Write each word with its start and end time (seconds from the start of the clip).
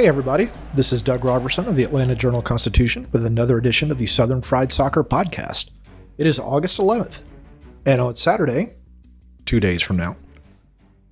Hey, 0.00 0.08
everybody. 0.08 0.48
This 0.72 0.94
is 0.94 1.02
Doug 1.02 1.26
Roberson 1.26 1.68
of 1.68 1.76
the 1.76 1.84
Atlanta 1.84 2.14
Journal 2.14 2.40
Constitution 2.40 3.06
with 3.12 3.26
another 3.26 3.58
edition 3.58 3.90
of 3.90 3.98
the 3.98 4.06
Southern 4.06 4.40
Fried 4.40 4.72
Soccer 4.72 5.04
Podcast. 5.04 5.72
It 6.16 6.26
is 6.26 6.38
August 6.38 6.80
11th, 6.80 7.20
and 7.84 8.00
on 8.00 8.14
Saturday, 8.14 8.76
two 9.44 9.60
days 9.60 9.82
from 9.82 9.98
now, 9.98 10.16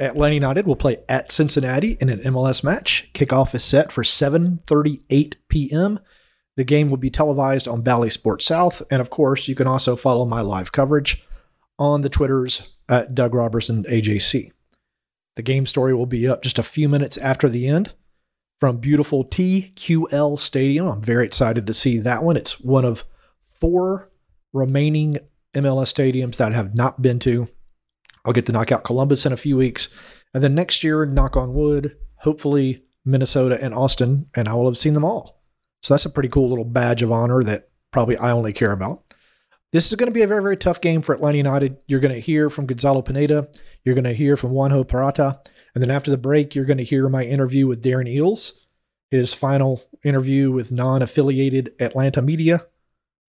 Atlanta 0.01 0.37
United 0.37 0.67
will 0.67 0.75
play 0.75 0.97
at 1.07 1.31
Cincinnati 1.31 1.99
in 2.01 2.09
an 2.09 2.21
MLS 2.21 2.65
match. 2.65 3.11
Kickoff 3.13 3.55
is 3.55 3.63
set 3.63 3.93
for 3.93 4.03
7:38 4.05 5.35
p.m. 5.49 6.01
The 6.57 6.65
game 6.65 6.89
will 6.89 6.97
be 6.97 7.11
televised 7.11 7.69
on 7.69 7.83
Bally 7.83 8.09
Sports 8.09 8.47
South, 8.47 8.83
and 8.91 9.03
of 9.03 9.11
course, 9.11 9.49
you 9.49 9.55
can 9.55 9.67
also 9.67 9.97
follow 9.97 10.25
my 10.25 10.41
live 10.41 10.73
coverage 10.73 11.23
on 11.79 12.01
the 12.01 12.09
Twitters 12.09 12.75
at 12.89 13.15
Doug 13.15 13.35
Roberson 13.35 13.85
AJC. 13.85 14.51
The 15.37 15.43
game 15.43 15.67
story 15.67 15.93
will 15.93 16.07
be 16.07 16.27
up 16.27 16.43
just 16.43 16.59
a 16.59 16.63
few 16.63 16.89
minutes 16.89 17.19
after 17.19 17.51
the 17.51 17.69
end 17.69 17.93
from 18.61 18.79
beautiful 18.79 19.25
TQL 19.25 20.39
Stadium. 20.39 20.89
I'm 20.89 21.03
very 21.03 21.25
excited 21.25 21.67
to 21.67 21.75
see 21.75 21.99
that 21.99 22.25
one. 22.25 22.37
It's 22.37 22.61
one 22.61 22.85
of 22.85 23.05
four 23.61 24.09
remaining 24.53 25.17
MLS 25.55 25.93
stadiums 25.93 26.37
that 26.37 26.53
I 26.53 26.55
have 26.55 26.75
not 26.75 27.01
been 27.01 27.19
to. 27.21 27.49
I'll 28.25 28.33
get 28.33 28.47
to 28.47 28.53
knock 28.53 28.73
out 28.73 28.85
Columbus 28.85 29.25
in 29.27 29.33
a 29.33 29.37
few 29.37 29.57
weeks. 29.57 29.89
And 30.35 30.43
then 30.43 30.55
next 30.55 30.85
year, 30.85 31.07
knock 31.07 31.37
on 31.37 31.55
wood, 31.55 31.97
hopefully 32.17 32.83
Minnesota 33.05 33.59
and 33.63 33.75
Austin, 33.75 34.27
and 34.35 34.49
I 34.49 34.55
will 34.55 34.67
have 34.67 34.79
seen 34.79 34.95
them 34.95 35.05
all. 35.05 35.41
So 35.83 35.95
that's 35.95 36.05
a 36.05 36.11
pretty 36.11 36.29
cool 36.29 36.49
little 36.49 36.65
badge 36.65 37.03
of 37.03 37.13
honor 37.13 37.43
that 37.45 37.71
probably 37.91 38.17
I 38.17 38.33
only 38.33 38.53
care 38.53 38.73
about. 38.73 39.05
This 39.73 39.87
is 39.89 39.95
going 39.95 40.09
to 40.09 40.15
be 40.15 40.23
a 40.23 40.27
very, 40.27 40.43
very 40.43 40.57
tough 40.57 40.81
game 40.81 41.03
for 41.03 41.15
Atlanta 41.15 41.37
United. 41.37 41.77
You're 41.87 42.01
going 42.01 42.15
to 42.15 42.21
hear 42.21 42.51
from 42.51 42.67
Gonzalo 42.67 43.03
Pineda. 43.03 43.49
You're 43.85 43.95
going 43.95 44.05
to 44.05 44.15
hear 44.15 44.37
from 44.37 44.53
Juanjo 44.53 44.87
Purata. 44.87 45.41
And 45.79 45.83
then 45.85 45.95
after 45.95 46.11
the 46.11 46.19
break, 46.19 46.57
you're 46.57 46.65
going 46.65 46.79
to 46.79 46.83
hear 46.83 47.09
my 47.09 47.23
interview 47.23 47.69
with 47.69 47.85
Darren 47.85 48.13
Eales, 48.13 48.65
his 49.13 49.33
final 49.33 49.81
interview 50.03 50.51
with 50.51 50.73
non 50.73 51.03
affiliated 51.03 51.73
Atlanta 51.79 52.21
media 52.21 52.67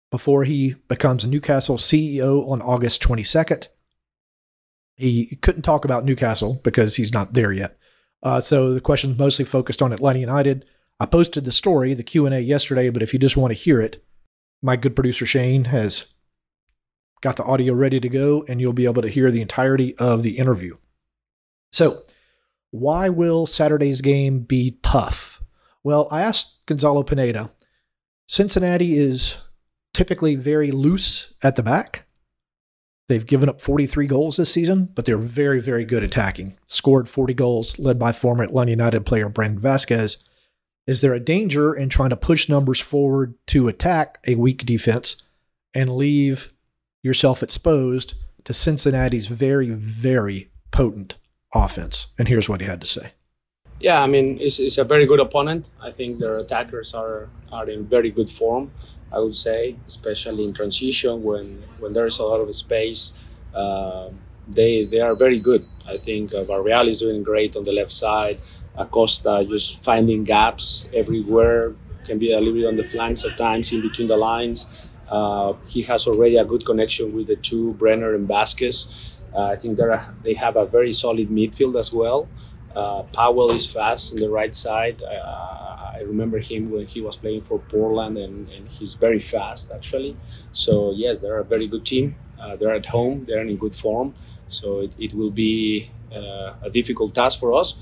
before 0.09 0.45
he 0.45 0.75
becomes 0.87 1.25
Newcastle 1.25 1.75
CEO 1.75 2.49
on 2.49 2.61
August 2.61 3.03
22nd. 3.03 3.67
He 4.95 5.37
couldn't 5.41 5.63
talk 5.63 5.83
about 5.83 6.05
Newcastle 6.05 6.61
because 6.63 6.95
he's 6.95 7.11
not 7.11 7.33
there 7.33 7.51
yet. 7.51 7.77
Uh, 8.23 8.39
so 8.39 8.73
the 8.73 8.79
question's 8.79 9.19
mostly 9.19 9.43
focused 9.43 9.81
on 9.81 9.91
Atlanta 9.91 10.19
United. 10.19 10.65
I 10.97 11.07
posted 11.07 11.43
the 11.43 11.51
story, 11.51 11.93
the 11.93 12.03
Q&A 12.03 12.39
yesterday, 12.39 12.89
but 12.89 13.01
if 13.01 13.11
you 13.11 13.19
just 13.19 13.35
want 13.35 13.51
to 13.51 13.61
hear 13.61 13.81
it, 13.81 14.01
my 14.61 14.77
good 14.77 14.95
producer 14.95 15.25
Shane 15.25 15.65
has 15.65 16.05
got 17.19 17.35
the 17.35 17.43
audio 17.43 17.73
ready 17.73 17.99
to 17.99 18.07
go 18.07 18.45
and 18.47 18.61
you'll 18.61 18.71
be 18.71 18.85
able 18.85 19.01
to 19.01 19.09
hear 19.09 19.29
the 19.29 19.41
entirety 19.41 19.93
of 19.97 20.23
the 20.23 20.37
interview. 20.37 20.77
So, 21.73 22.03
why 22.71 23.09
will 23.09 23.45
Saturday's 23.45 24.01
game 24.01 24.39
be 24.39 24.79
tough? 24.83 25.41
Well, 25.83 26.07
I 26.11 26.21
asked 26.21 26.65
Gonzalo 26.65 27.03
Pineda. 27.03 27.49
Cincinnati 28.27 28.97
is 28.97 29.39
typically 29.93 30.35
very 30.35 30.71
loose 30.71 31.33
at 31.41 31.55
the 31.55 31.63
back. 31.63 32.05
They've 33.07 33.25
given 33.25 33.49
up 33.49 33.59
43 33.59 34.05
goals 34.05 34.37
this 34.37 34.53
season, 34.53 34.89
but 34.93 35.05
they're 35.05 35.17
very, 35.17 35.59
very 35.59 35.83
good 35.83 36.03
attacking. 36.03 36.59
Scored 36.67 37.09
40 37.09 37.33
goals, 37.33 37.79
led 37.79 37.97
by 37.97 38.11
former 38.11 38.43
Atlanta 38.43 38.69
United 38.69 39.05
player 39.05 39.29
Brandon 39.29 39.61
Vazquez. 39.61 40.17
Is 40.85 41.01
there 41.01 41.13
a 41.13 41.19
danger 41.19 41.73
in 41.73 41.89
trying 41.89 42.11
to 42.11 42.17
push 42.17 42.47
numbers 42.47 42.79
forward 42.79 43.33
to 43.47 43.67
attack 43.67 44.19
a 44.27 44.35
weak 44.35 44.63
defense 44.63 45.23
and 45.73 45.95
leave 45.95 46.53
yourself 47.01 47.41
exposed 47.41 48.13
to 48.43 48.53
Cincinnati's 48.53 49.27
very, 49.27 49.69
very 49.69 50.51
potent 50.71 51.15
offense. 51.53 52.07
And 52.17 52.27
here's 52.27 52.47
what 52.49 52.61
he 52.61 52.67
had 52.67 52.81
to 52.81 52.87
say. 52.87 53.11
Yeah, 53.79 54.01
I 54.01 54.07
mean, 54.07 54.37
it's, 54.41 54.59
it's 54.59 54.77
a 54.77 54.83
very 54.83 55.05
good 55.05 55.19
opponent. 55.19 55.69
I 55.81 55.91
think 55.91 56.19
their 56.19 56.37
attackers 56.37 56.93
are, 56.93 57.29
are 57.53 57.69
in 57.69 57.87
very 57.87 58.11
good 58.11 58.29
form, 58.29 58.71
I 59.11 59.19
would 59.19 59.35
say, 59.35 59.77
especially 59.87 60.43
in 60.43 60.53
transition 60.53 61.23
when, 61.23 61.63
when 61.79 61.93
there's 61.93 62.19
a 62.19 62.25
lot 62.25 62.41
of 62.41 62.53
space. 62.53 63.13
Uh, 63.53 64.09
they, 64.47 64.83
they 64.83 64.99
are 64.99 65.15
very 65.15 65.39
good. 65.39 65.65
I 65.87 65.97
think 65.97 66.33
uh, 66.33 66.43
Barreal 66.43 66.87
is 66.89 66.99
doing 66.99 67.23
great 67.23 67.55
on 67.55 67.63
the 67.63 67.71
left 67.71 67.91
side. 67.91 68.39
Acosta 68.75 69.45
just 69.47 69.83
finding 69.83 70.23
gaps 70.23 70.87
everywhere, 70.93 71.73
can 72.03 72.19
be 72.19 72.31
a 72.31 72.39
little 72.39 72.53
bit 72.53 72.65
on 72.65 72.75
the 72.75 72.83
flanks 72.83 73.23
at 73.23 73.37
times, 73.37 73.71
in 73.71 73.81
between 73.81 74.07
the 74.07 74.17
lines. 74.17 74.67
Uh, 75.07 75.53
he 75.67 75.81
has 75.83 76.07
already 76.07 76.37
a 76.37 76.45
good 76.45 76.65
connection 76.65 77.13
with 77.15 77.27
the 77.27 77.35
two, 77.35 77.73
Brenner 77.73 78.13
and 78.13 78.27
Vazquez. 78.27 79.15
Uh, 79.33 79.43
I 79.43 79.55
think 79.55 79.79
are, 79.79 80.13
they 80.23 80.33
have 80.33 80.55
a 80.55 80.65
very 80.65 80.93
solid 80.93 81.29
midfield 81.29 81.77
as 81.77 81.93
well. 81.93 82.27
Uh, 82.75 83.03
Powell 83.03 83.51
is 83.51 83.71
fast 83.71 84.11
on 84.13 84.17
the 84.19 84.29
right 84.29 84.55
side. 84.55 85.01
Uh, 85.01 85.69
I 85.95 86.01
remember 86.05 86.39
him 86.39 86.71
when 86.71 86.87
he 86.87 87.01
was 87.01 87.15
playing 87.17 87.41
for 87.41 87.59
Portland, 87.59 88.17
and, 88.17 88.49
and 88.49 88.67
he's 88.69 88.93
very 88.93 89.19
fast 89.19 89.71
actually. 89.71 90.15
So 90.51 90.91
yes, 90.95 91.19
they're 91.19 91.39
a 91.39 91.43
very 91.43 91.67
good 91.67 91.85
team. 91.85 92.15
Uh, 92.39 92.55
they're 92.55 92.73
at 92.73 92.85
home. 92.87 93.25
They're 93.25 93.41
in 93.45 93.57
good 93.57 93.75
form. 93.75 94.13
So 94.47 94.79
it, 94.79 94.93
it 94.97 95.13
will 95.13 95.31
be 95.31 95.91
uh, 96.15 96.53
a 96.61 96.69
difficult 96.71 97.13
task 97.13 97.39
for 97.39 97.53
us. 97.53 97.75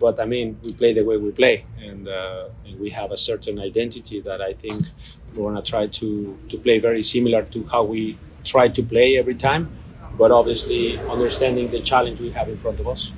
But 0.00 0.20
I 0.20 0.24
mean, 0.24 0.58
we 0.62 0.72
play 0.72 0.92
the 0.92 1.02
way 1.04 1.16
we 1.16 1.30
play, 1.30 1.64
and, 1.80 2.08
uh, 2.08 2.48
and 2.66 2.78
we 2.80 2.90
have 2.90 3.12
a 3.12 3.16
certain 3.16 3.58
identity 3.58 4.20
that 4.20 4.40
I 4.42 4.52
think 4.52 4.86
we're 5.34 5.48
gonna 5.50 5.62
try 5.62 5.86
to 5.86 6.38
to 6.48 6.58
play 6.58 6.78
very 6.78 7.02
similar 7.02 7.42
to 7.42 7.64
how 7.66 7.82
we 7.84 8.18
try 8.44 8.68
to 8.68 8.82
play 8.82 9.16
every 9.16 9.34
time 9.34 9.68
but 10.16 10.30
obviously 10.30 10.98
understanding 10.98 11.70
the 11.70 11.80
challenge 11.80 12.20
we 12.20 12.30
have 12.30 12.48
in 12.48 12.56
front 12.58 12.80
of 12.80 12.88
us. 12.88 13.12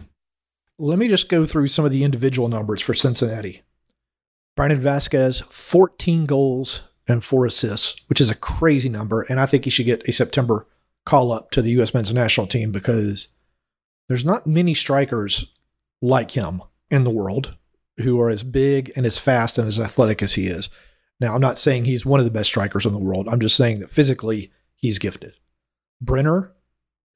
Let 0.78 0.98
me 0.98 1.08
just 1.08 1.28
go 1.28 1.46
through 1.46 1.68
some 1.68 1.84
of 1.84 1.90
the 1.90 2.04
individual 2.04 2.48
numbers 2.48 2.82
for 2.82 2.94
Cincinnati. 2.94 3.62
Brandon 4.56 4.80
Vazquez, 4.80 5.42
14 5.44 6.26
goals 6.26 6.82
and 7.08 7.22
four 7.22 7.46
assists, 7.46 7.96
which 8.08 8.20
is 8.20 8.30
a 8.30 8.34
crazy 8.34 8.88
number. 8.88 9.22
And 9.22 9.38
I 9.38 9.46
think 9.46 9.64
he 9.64 9.70
should 9.70 9.86
get 9.86 10.08
a 10.08 10.12
September 10.12 10.66
call 11.04 11.30
up 11.30 11.50
to 11.52 11.62
the 11.62 11.70
U.S. 11.72 11.94
men's 11.94 12.12
national 12.12 12.46
team 12.46 12.72
because 12.72 13.28
there's 14.08 14.24
not 14.24 14.46
many 14.46 14.74
strikers 14.74 15.46
like 16.02 16.32
him 16.32 16.62
in 16.90 17.04
the 17.04 17.10
world 17.10 17.54
who 17.98 18.20
are 18.20 18.28
as 18.28 18.42
big 18.42 18.92
and 18.96 19.06
as 19.06 19.18
fast 19.18 19.56
and 19.58 19.66
as 19.66 19.80
athletic 19.80 20.22
as 20.22 20.34
he 20.34 20.46
is. 20.46 20.68
Now, 21.20 21.34
I'm 21.34 21.40
not 21.40 21.58
saying 21.58 21.84
he's 21.84 22.04
one 22.04 22.20
of 22.20 22.26
the 22.26 22.30
best 22.30 22.50
strikers 22.50 22.84
in 22.84 22.92
the 22.92 22.98
world. 22.98 23.28
I'm 23.28 23.40
just 23.40 23.56
saying 23.56 23.80
that 23.80 23.90
physically 23.90 24.52
he's 24.74 24.98
gifted. 24.98 25.34
Brenner, 26.00 26.52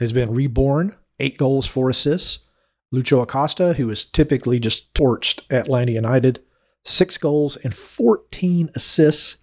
has 0.00 0.12
been 0.12 0.32
reborn, 0.32 0.96
eight 1.20 1.38
goals, 1.38 1.66
four 1.66 1.90
assists. 1.90 2.46
Lucho 2.92 3.22
Acosta, 3.22 3.74
who 3.74 3.88
is 3.90 4.04
typically 4.04 4.58
just 4.58 4.92
torched 4.94 5.44
at 5.48 5.66
Atlanta 5.66 5.92
United, 5.92 6.42
six 6.84 7.16
goals 7.18 7.56
and 7.56 7.72
14 7.72 8.70
assists. 8.74 9.36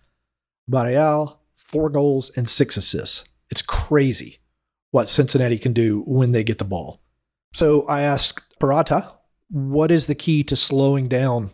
Barreal, 0.68 1.39
four 1.56 1.89
goals 1.89 2.30
and 2.36 2.50
six 2.50 2.75
assists. 2.75 3.24
It's 3.50 3.62
crazy 3.62 4.39
what 4.92 5.07
Cincinnati 5.07 5.57
can 5.57 5.71
do 5.71 6.04
when 6.06 6.33
they 6.33 6.44
get 6.44 6.57
the 6.57 6.65
ball. 6.65 7.01
So 7.53 7.88
I 7.88 8.01
asked 8.01 8.60
Purata, 8.60 9.13
what 9.50 9.92
is 9.92 10.07
the 10.07 10.15
key 10.15 10.44
to 10.44 10.57
slowing 10.57 11.07
down 11.07 11.51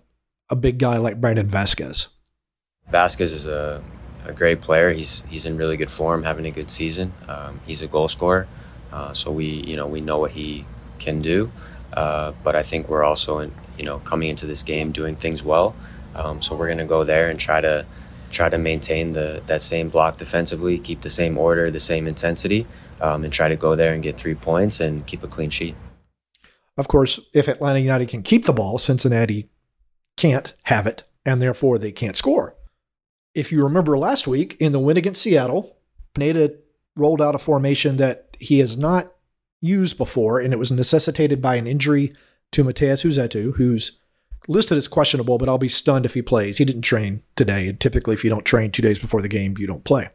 a 0.50 0.56
big 0.56 0.80
guy 0.80 0.98
like 0.98 1.22
Brandon 1.22 1.48
Vazquez? 1.48 2.08
Vazquez 2.92 3.34
is 3.34 3.46
a 3.46 3.84
a 4.26 4.34
great 4.34 4.62
player. 4.62 4.92
He's 4.92 5.22
he's 5.30 5.46
in 5.46 5.58
really 5.58 5.78
good 5.78 5.92
form, 5.92 6.24
having 6.24 6.46
a 6.46 6.52
good 6.52 6.72
season. 6.72 7.14
Um, 7.28 7.60
he's 7.66 7.82
a 7.82 7.88
goal 7.88 8.08
scorer, 8.08 8.48
uh, 8.94 9.12
so 9.12 9.32
we 9.32 9.46
you 9.46 9.76
know 9.76 9.88
we 9.88 10.00
know 10.00 10.20
what 10.20 10.32
he 10.32 10.66
can 11.00 11.20
do. 11.20 11.52
Uh, 11.94 12.32
but 12.44 12.56
I 12.56 12.64
think 12.64 12.90
we're 12.90 13.04
also 13.04 13.40
in, 13.40 13.52
you 13.78 13.86
know 13.86 14.00
coming 14.00 14.30
into 14.30 14.46
this 14.46 14.64
game 14.64 14.92
doing 14.92 15.16
things 15.16 15.44
well. 15.44 15.76
Um, 16.16 16.42
so 16.42 16.56
we're 16.56 16.68
gonna 16.68 16.86
go 16.86 17.04
there 17.04 17.30
and 17.30 17.40
try 17.40 17.60
to 17.60 17.86
try 18.32 18.50
to 18.50 18.58
maintain 18.58 19.12
the 19.12 19.42
that 19.48 19.62
same 19.62 19.90
block 19.90 20.18
defensively, 20.18 20.78
keep 20.78 21.02
the 21.02 21.10
same 21.10 21.38
order, 21.38 21.72
the 21.72 21.80
same 21.80 22.08
intensity, 22.08 22.68
um, 23.02 23.24
and 23.24 23.34
try 23.34 23.48
to 23.48 23.56
go 23.56 23.76
there 23.76 23.94
and 23.94 24.04
get 24.04 24.16
three 24.16 24.36
points 24.36 24.80
and 24.80 25.06
keep 25.08 25.24
a 25.24 25.28
clean 25.28 25.50
sheet. 25.50 25.76
Of 26.78 26.88
course, 26.88 27.20
if 27.34 27.48
Atlanta 27.48 27.80
United 27.80 28.10
can 28.10 28.24
keep 28.24 28.46
the 28.46 28.54
ball, 28.54 28.78
Cincinnati 28.78 29.50
can't 30.18 30.54
have 30.64 30.88
it, 30.88 31.04
and 31.26 31.42
therefore 31.42 31.78
they 31.80 31.92
can't 31.92 32.16
score. 32.16 32.56
If 33.36 33.52
you 33.52 33.64
remember 33.64 33.98
last 33.98 34.28
week 34.28 34.56
in 34.60 34.72
the 34.72 34.80
win 34.80 34.98
against 34.98 35.22
Seattle, 35.22 35.78
Pineda 36.14 36.54
rolled 36.96 37.22
out 37.22 37.36
a 37.36 37.40
formation 37.40 37.98
that 37.98 38.33
he 38.44 38.60
has 38.60 38.78
not 38.78 39.14
used 39.62 39.98
before, 39.98 40.40
and 40.40 40.54
it 40.54 40.60
was 40.60 40.72
necessitated 40.72 41.42
by 41.42 41.56
an 41.56 41.68
injury 41.68 42.14
to 42.52 42.64
Matheus 42.64 43.04
Rossetto, 43.04 43.56
who's 43.56 44.00
listed 44.48 44.78
as 44.78 44.88
questionable, 44.88 45.38
but 45.38 45.48
I'll 45.48 45.58
be 45.58 45.70
stunned 45.70 46.06
if 46.06 46.14
he 46.14 46.22
plays. 46.22 46.58
He 46.58 46.66
didn't 46.66 46.82
train 46.82 47.24
today, 47.36 47.68
and 47.68 47.80
typically, 47.80 48.14
if 48.14 48.24
you 48.24 48.30
don't 48.30 48.46
train 48.46 48.72
two 48.72 48.82
days 48.82 49.00
before 49.00 49.22
the 49.22 49.30
game, 49.30 49.56
you 49.58 49.68
don't 49.68 49.84
play. 49.86 50.10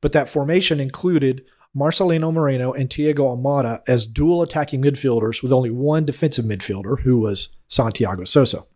But 0.00 0.12
that 0.12 0.28
formation 0.28 0.78
included 0.80 1.44
Marcelino 1.74 2.32
Moreno 2.32 2.72
and 2.72 2.90
Thiago 2.90 3.36
Almada 3.36 3.82
as 3.88 4.06
dual 4.06 4.42
attacking 4.42 4.82
midfielders 4.82 5.42
with 5.42 5.52
only 5.52 5.70
one 5.70 6.04
defensive 6.04 6.44
midfielder, 6.44 7.00
who 7.00 7.18
was 7.18 7.48
Santiago 7.68 8.24
Sosa. 8.24 8.66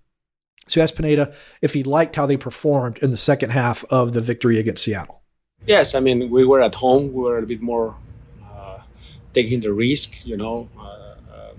So 0.67 0.81
asked 0.81 0.97
Pineda 0.97 1.35
if 1.63 1.75
he 1.75 1.85
liked 1.85 2.17
how 2.17 2.27
they 2.27 2.37
performed 2.37 2.99
in 2.99 3.11
the 3.11 3.17
second 3.17 3.51
half 3.51 3.85
of 3.85 4.15
the 4.15 4.21
victory 4.21 4.59
against 4.59 4.83
Seattle. 4.83 5.23
Yes, 5.67 5.95
I 5.95 6.01
mean 6.01 6.31
we 6.31 6.45
were 6.45 6.61
at 6.61 6.77
home. 6.77 7.13
We 7.13 7.23
were 7.23 7.39
a 7.39 7.47
bit 7.47 7.61
more 7.61 7.97
taking 9.39 9.61
the 9.67 9.73
risk. 9.87 10.09
You 10.31 10.37
know, 10.43 10.57
uh, 10.79 11.15
uh, 11.37 11.53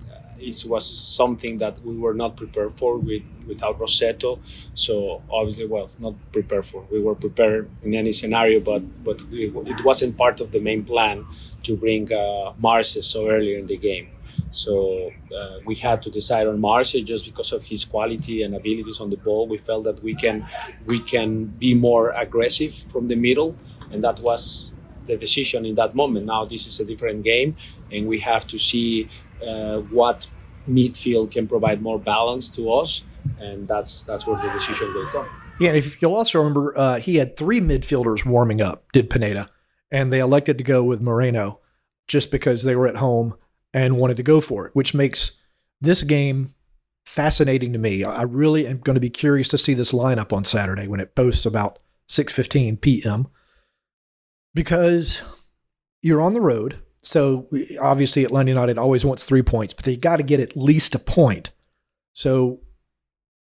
it 0.48 0.56
was 0.72 0.84
something 1.20 1.54
that 1.58 1.74
we 1.86 1.94
were 2.04 2.14
not 2.22 2.32
prepared 2.42 2.72
for 2.80 2.92
with 3.08 3.22
without 3.50 3.74
Rossetto. 3.82 4.30
So 4.74 5.22
obviously, 5.38 5.66
well, 5.74 5.88
not 5.98 6.14
prepared 6.36 6.66
for. 6.70 6.80
We 6.90 7.00
were 7.06 7.14
prepared 7.26 7.62
in 7.84 7.94
any 8.02 8.12
scenario, 8.20 8.58
but 8.60 8.82
but 9.08 9.18
it, 9.44 9.50
it 9.72 9.80
wasn't 9.90 10.12
part 10.24 10.36
of 10.44 10.48
the 10.54 10.60
main 10.68 10.82
plan 10.84 11.16
to 11.66 11.76
bring 11.76 12.04
uh, 12.12 12.52
Marce 12.66 13.02
so 13.12 13.28
early 13.34 13.54
in 13.60 13.66
the 13.66 13.76
game. 13.90 14.08
So 14.50 15.10
uh, 15.36 15.58
we 15.66 15.74
had 15.74 16.02
to 16.04 16.10
decide 16.10 16.46
on 16.46 16.58
Marce 16.60 17.04
just 17.04 17.24
because 17.26 17.52
of 17.52 17.64
his 17.64 17.84
quality 17.84 18.42
and 18.42 18.54
abilities 18.54 19.00
on 19.00 19.10
the 19.10 19.16
ball. 19.16 19.46
We 19.46 19.58
felt 19.58 19.84
that 19.84 20.02
we 20.02 20.14
can 20.14 20.46
we 20.86 20.98
can 21.00 21.46
be 21.64 21.74
more 21.74 22.10
aggressive 22.10 22.72
from 22.92 23.08
the 23.08 23.16
middle, 23.16 23.56
and 23.90 24.02
that 24.02 24.20
was 24.20 24.72
the 25.08 25.16
decision 25.16 25.66
in 25.66 25.74
that 25.74 25.94
moment. 25.94 26.26
Now 26.26 26.44
this 26.44 26.66
is 26.66 26.78
a 26.78 26.84
different 26.84 27.24
game, 27.24 27.56
and 27.90 28.06
we 28.06 28.20
have 28.20 28.46
to 28.48 28.58
see 28.58 29.08
uh, 29.46 29.78
what 29.78 30.28
midfield 30.68 31.30
can 31.32 31.48
provide 31.48 31.82
more 31.82 31.98
balance 31.98 32.48
to 32.50 32.72
us, 32.72 33.04
and 33.40 33.66
that's 33.66 34.04
that's 34.04 34.26
where 34.26 34.40
the 34.40 34.50
decision 34.50 34.94
will 34.94 35.06
come. 35.06 35.26
Yeah, 35.58 35.70
and 35.70 35.76
if 35.76 36.00
you'll 36.00 36.14
also 36.14 36.38
remember, 36.38 36.72
uh, 36.78 37.00
he 37.00 37.16
had 37.16 37.36
three 37.36 37.60
midfielders 37.60 38.24
warming 38.24 38.60
up. 38.60 38.84
Did 38.92 39.10
Pineda, 39.10 39.50
and 39.90 40.12
they 40.12 40.20
elected 40.20 40.58
to 40.58 40.64
go 40.64 40.84
with 40.84 41.00
Moreno 41.00 41.60
just 42.06 42.30
because 42.30 42.62
they 42.62 42.76
were 42.76 42.86
at 42.86 42.96
home 42.96 43.34
and 43.74 43.96
wanted 43.96 44.16
to 44.16 44.22
go 44.22 44.40
for 44.40 44.66
it, 44.66 44.74
which 44.74 44.94
makes 44.94 45.42
this 45.80 46.02
game 46.02 46.50
fascinating 47.06 47.72
to 47.72 47.78
me. 47.78 48.04
I 48.04 48.22
really 48.22 48.66
am 48.66 48.78
going 48.78 48.94
to 48.94 49.00
be 49.00 49.10
curious 49.10 49.48
to 49.48 49.58
see 49.58 49.74
this 49.74 49.92
lineup 49.92 50.32
on 50.32 50.44
Saturday 50.44 50.86
when 50.86 51.00
it 51.00 51.14
posts 51.14 51.46
about 51.46 51.78
6:15 52.08 52.80
p.m. 52.80 53.28
because 54.58 55.22
you're 56.02 56.20
on 56.20 56.34
the 56.34 56.40
road. 56.40 56.82
So 57.00 57.48
obviously 57.80 58.24
Atlanta 58.24 58.50
United 58.50 58.76
always 58.76 59.04
wants 59.04 59.22
3 59.22 59.40
points, 59.42 59.72
but 59.72 59.84
they 59.84 59.96
got 59.96 60.16
to 60.16 60.24
get 60.24 60.40
at 60.40 60.56
least 60.56 60.96
a 60.96 60.98
point. 60.98 61.50
So 62.12 62.58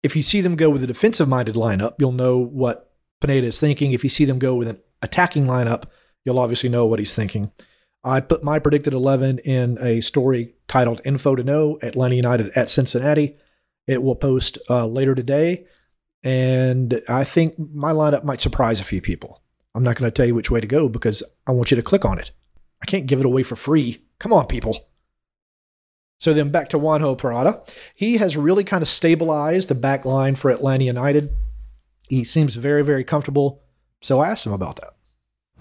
if 0.04 0.16
you 0.16 0.22
see 0.22 0.42
them 0.42 0.56
go 0.56 0.70
with 0.70 0.84
a 0.84 0.88
defensive 0.88 1.28
minded 1.28 1.56
lineup, 1.56 1.96
you'll 1.98 2.12
know 2.12 2.38
what 2.38 2.94
Pineda 3.22 3.48
is 3.48 3.60
thinking. 3.60 3.92
If 3.92 4.04
you 4.04 4.10
see 4.12 4.24
them 4.24 4.38
go 4.38 4.54
with 4.54 4.68
an 4.68 4.80
attacking 5.02 5.48
lineup, 5.48 5.86
you'll 6.26 6.38
obviously 6.38 6.70
know 6.70 6.86
what 6.86 7.00
he's 7.00 7.16
thinking. 7.16 7.52
I 8.04 8.22
put 8.22 8.44
my 8.44 8.60
predicted 8.60 8.94
11 8.94 9.40
in 9.40 9.80
a 9.82 10.02
story 10.02 10.54
titled 10.68 11.02
Info 11.06 11.34
to 11.34 11.44
Know 11.44 11.80
at 11.82 11.90
Atlanta 11.90 12.18
United 12.18 12.52
at 12.56 12.70
Cincinnati. 12.70 13.36
It 13.88 14.04
will 14.04 14.16
post 14.16 14.60
uh, 14.70 14.86
later 14.86 15.16
today. 15.16 15.66
And 16.22 17.02
I 17.10 17.24
think 17.24 17.56
my 17.58 17.94
lineup 17.94 18.24
might 18.24 18.42
surprise 18.42 18.80
a 18.80 18.84
few 18.84 19.02
people. 19.02 19.42
I'm 19.76 19.84
not 19.84 19.96
going 19.96 20.10
to 20.10 20.16
tell 20.16 20.26
you 20.26 20.36
which 20.36 20.52
way 20.52 20.60
to 20.60 20.68
go 20.68 20.90
because 20.90 21.24
I 21.46 21.52
want 21.52 21.72
you 21.72 21.78
to 21.78 21.84
click 21.84 22.06
on 22.06 22.20
it. 22.20 22.32
I 22.82 22.86
can't 22.86 23.06
give 23.06 23.20
it 23.20 23.26
away 23.26 23.44
for 23.44 23.56
free. 23.56 24.04
Come 24.20 24.34
on, 24.34 24.48
people. 24.48 24.88
So 26.20 26.34
then 26.34 26.50
back 26.50 26.70
to 26.70 26.78
Juanjo 26.80 27.18
Purata. 27.18 27.64
He 27.96 28.18
has 28.18 28.36
really 28.36 28.64
kind 28.64 28.82
of 28.82 28.90
stabilized 28.90 29.70
the 29.70 29.76
back 29.76 30.06
line 30.06 30.36
for 30.36 30.52
Atlanta 30.52 30.84
United. 30.84 31.34
He 32.10 32.24
seems 32.24 32.56
very, 32.56 32.84
very 32.84 33.04
comfortable. 33.04 33.62
So 34.02 34.20
I 34.20 34.30
asked 34.30 34.46
him 34.46 34.54
about 34.54 34.78
that. 34.78 34.94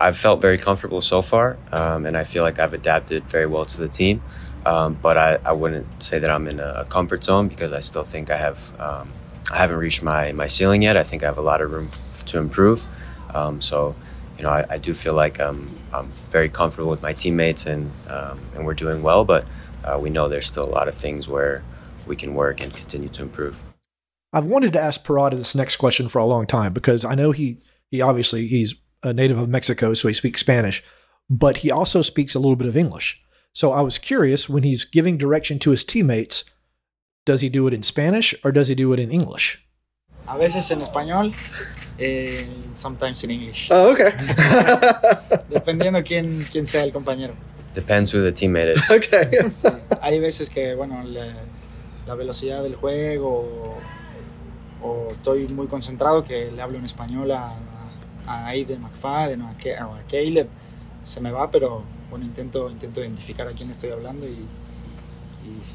I've 0.01 0.17
felt 0.17 0.41
very 0.41 0.59
comfortable 0.59 1.03
so 1.03 1.23
far, 1.23 1.57
um, 1.73 2.07
and 2.07 2.17
I 2.17 2.23
feel 2.23 2.45
like 2.45 2.61
I've 2.61 2.73
adapted 2.73 3.25
very 3.25 3.47
well 3.47 3.65
to 3.65 3.81
the 3.81 3.89
team. 3.89 4.23
Um, 4.65 4.97
but 5.01 5.17
I, 5.17 5.39
I 5.45 5.53
wouldn't 5.53 6.03
say 6.03 6.19
that 6.19 6.31
I'm 6.31 6.47
in 6.47 6.61
a 6.61 6.85
comfort 6.89 7.25
zone 7.25 7.49
because 7.49 7.73
I 7.73 7.81
still 7.81 8.05
think 8.05 8.31
I 8.31 8.37
have 8.37 8.81
um, 8.81 9.11
I 9.51 9.57
haven't 9.57 9.79
reached 9.79 10.03
my, 10.03 10.33
my 10.33 10.47
ceiling 10.47 10.83
yet. 10.83 10.97
I 10.97 11.03
think 11.03 11.23
I 11.23 11.27
have 11.27 11.39
a 11.39 11.43
lot 11.43 11.61
of 11.61 11.73
room 11.73 11.91
to 12.27 12.39
improve. 12.39 12.85
Um, 13.35 13.61
so, 13.61 13.95
you 14.37 14.45
know, 14.45 14.51
I, 14.51 14.65
I, 14.71 14.79
do 14.79 14.95
feel 14.95 15.15
like 15.15 15.41
I'm, 15.41 15.71
I'm 15.93 16.07
very 16.31 16.49
comfortable 16.49 16.91
with 16.91 17.03
my 17.03 17.13
teammates 17.13 17.67
and 17.67 17.91
um, 18.09 18.41
and 18.55 18.65
we're 18.65 18.75
doing 18.75 19.03
well. 19.03 19.25
But 19.25 19.45
uh, 19.85 19.99
we 20.01 20.11
know 20.11 20.29
there's 20.29 20.47
still 20.47 20.65
a 20.65 20.71
lot 20.71 20.89
of 20.89 20.95
things 20.95 21.29
where 21.29 21.63
we 22.07 22.17
can 22.17 22.35
work 22.35 22.61
and 22.61 22.73
continue 22.73 23.09
to 23.11 23.23
improve. 23.23 23.61
I've 24.33 24.47
wanted 24.47 24.73
to 24.75 24.81
ask 24.81 25.05
Purata 25.05 25.37
this 25.37 25.55
next 25.55 25.77
question 25.77 26.09
for 26.09 26.19
a 26.19 26.27
long 26.27 26.47
time 26.47 26.73
because 26.73 27.05
I 27.05 27.15
know 27.15 27.33
he 27.33 27.59
he 27.91 28.01
obviously 28.01 28.47
he's 28.47 28.75
a 29.03 29.13
native 29.13 29.39
of 29.39 29.49
Mexico, 29.49 29.95
so 29.95 30.09
he 30.09 30.15
speaks 30.15 30.41
Spanish, 30.41 30.83
but 31.31 31.59
he 31.59 31.71
also 31.71 32.03
speaks 32.03 32.35
a 32.35 32.39
little 32.39 32.57
bit 32.57 32.67
of 32.67 32.77
English. 32.77 33.23
So 33.53 33.73
I 33.73 33.81
was 33.81 33.99
curious 33.99 34.49
when 34.49 34.63
he's 34.63 34.85
giving 34.85 35.17
direction 35.17 35.59
to 35.61 35.71
his 35.71 35.85
teammates, 35.85 36.45
does 37.25 37.41
he 37.41 37.49
do 37.49 37.67
it 37.67 37.75
in 37.75 37.83
Spanish 37.83 38.35
or 38.45 38.53
does 38.53 38.69
he 38.69 38.75
do 38.75 38.93
it 38.93 39.01
in 39.01 39.11
English? 39.11 39.65
A 40.29 40.37
veces 40.37 40.71
en 40.71 40.83
español, 40.83 41.33
eh, 41.97 42.47
sometimes 42.75 43.25
in 43.25 43.31
English. 43.31 43.71
Oh, 43.73 43.93
okay. 43.93 44.13
Dependiendo 45.49 46.03
quién, 46.03 46.47
quién 46.51 46.67
sea 46.67 46.85
el 46.85 46.93
compañero. 46.93 47.33
Depends 47.75 48.13
who 48.13 48.23
the 48.23 48.33
teammate 48.33 48.73
is. 48.73 48.91
Okay. 48.91 49.53
Hay 50.03 50.19
veces 50.19 50.51
que, 50.51 50.75
bueno, 50.75 51.03
la, 51.05 51.33
la 52.07 52.15
velocidad 52.15 52.63
del 52.63 52.75
juego 52.75 53.29
o, 54.83 54.87
o, 54.87 55.13
estoy 55.13 55.49
muy 55.49 55.67
concentrado 55.67 56.25
que 56.25 56.51
le 56.51 56.61
hablo 56.61 56.79
en 56.79 56.85
español 56.85 57.31
a, 57.33 57.55
a 58.27 58.47
Aiden 58.49 58.83
McFadden 58.83 59.43
o 59.43 59.49
a, 59.49 59.57
Ke 59.57 59.77
o 59.83 59.95
a 59.95 60.01
Caleb, 60.11 60.49
se 61.05 61.21
me 61.21 61.31
va, 61.31 61.51
pero 61.51 61.83
bueno, 62.11 62.25
intento, 62.25 62.71
intento 62.71 63.01
identificar 63.01 63.49
a 63.49 63.53
quién 63.53 63.71
estoy 63.71 63.91
hablando 63.91 64.27
y, 64.27 64.37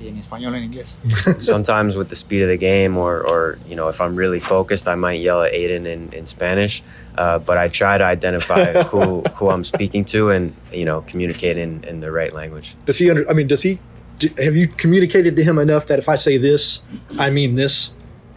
y 0.01 0.07
en 0.07 0.17
español 0.17 0.55
en 0.55 0.63
inglés. 0.63 0.95
Sometimes 1.39 1.95
with 1.95 2.09
the 2.09 2.15
speed 2.15 2.41
of 2.41 2.49
the 2.49 2.57
game 2.57 2.97
or, 2.97 3.21
or, 3.21 3.57
you 3.67 3.75
know, 3.75 3.89
if 3.89 3.99
I'm 3.99 4.15
really 4.15 4.39
focused, 4.39 4.87
I 4.87 4.95
might 4.95 5.19
yell 5.19 5.41
at 5.41 5.53
Aiden 5.53 5.85
in, 5.85 6.11
in 6.13 6.27
Spanish. 6.27 6.83
Uh, 7.17 7.39
but 7.39 7.57
I 7.57 7.67
try 7.67 7.97
to 7.97 8.03
identify 8.03 8.83
who, 8.91 9.21
who 9.35 9.49
I'm 9.49 9.63
speaking 9.63 10.05
to 10.05 10.29
and, 10.29 10.55
you 10.71 10.85
know, 10.85 11.01
communicate 11.01 11.57
in, 11.57 11.83
in 11.83 11.99
the 11.99 12.11
right 12.11 12.33
language. 12.33 12.75
Does 12.85 12.97
he, 12.97 13.09
under, 13.09 13.29
I 13.29 13.33
mean, 13.33 13.47
does 13.47 13.63
he, 13.63 13.79
do, 14.19 14.29
have 14.37 14.55
you 14.55 14.67
communicated 14.67 15.35
to 15.35 15.43
him 15.43 15.57
enough 15.57 15.87
that 15.87 15.99
if 15.99 16.09
I 16.09 16.15
say 16.15 16.37
this, 16.37 16.81
I 17.19 17.29
mean 17.29 17.55
this 17.55 17.93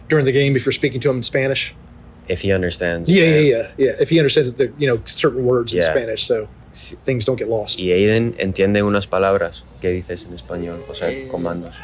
during 0.09 0.25
the 0.25 0.31
game 0.31 0.55
if 0.55 0.65
you're 0.65 0.71
speaking 0.71 1.01
to 1.01 1.09
him 1.09 1.17
in 1.17 1.23
Spanish? 1.23 1.73
if 2.27 2.41
he 2.41 2.51
understands. 2.51 3.09
Yeah, 3.09 3.23
yeah, 3.23 3.39
yeah, 3.39 3.71
yeah. 3.77 3.91
If 3.99 4.09
he 4.09 4.19
understands 4.19 4.51
that 4.53 4.73
you 4.77 4.87
know 4.87 5.01
certain 5.05 5.45
words 5.45 5.73
in 5.73 5.81
Spanish, 5.81 6.25
so 6.25 6.47
things 7.05 7.25
don't 7.25 7.39
get 7.39 7.47
lost. 7.47 7.79
Y 7.79 7.91
Aiden 7.91 8.35
entiende 8.37 8.83
unas 8.83 9.07
palabras. 9.07 9.63
¿Qué 9.81 9.89
dices 9.89 10.25
en 10.25 10.33
español? 10.33 10.83
O 10.89 10.95
sea, 10.95 11.09
eh, 11.09 11.27
comandos. 11.27 11.75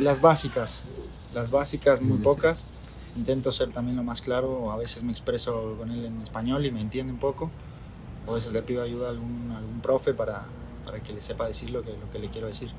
Las 0.00 0.20
básicas, 0.20 0.84
las 1.34 1.50
básicas 1.50 2.00
muy 2.00 2.18
pocas. 2.18 2.66
Intento 3.16 3.52
ser 3.52 3.70
también 3.70 3.96
lo 3.96 4.02
más 4.02 4.20
claro. 4.20 4.72
A 4.72 4.76
veces 4.76 5.02
me 5.02 5.12
expreso 5.12 5.76
con 5.78 5.90
él 5.90 6.04
en 6.04 6.22
español 6.22 6.64
y 6.64 6.70
me 6.70 6.80
entiende 6.80 7.12
un 7.12 7.18
poco. 7.18 7.50
A 8.26 8.32
veces 8.32 8.52
le 8.52 8.62
pido 8.62 8.82
ayuda 8.82 9.08
a 9.08 9.10
algún, 9.10 9.52
algún 9.56 9.80
profe 9.80 10.14
para, 10.14 10.44
para 10.86 11.00
que 11.00 11.12
le 11.12 11.20
sepa 11.20 11.46
decir 11.46 11.70
lo 11.70 11.82
que, 11.82 11.90
lo 11.90 12.10
que 12.10 12.18
le 12.18 12.28
quiero 12.28 12.46
decir. 12.46 12.70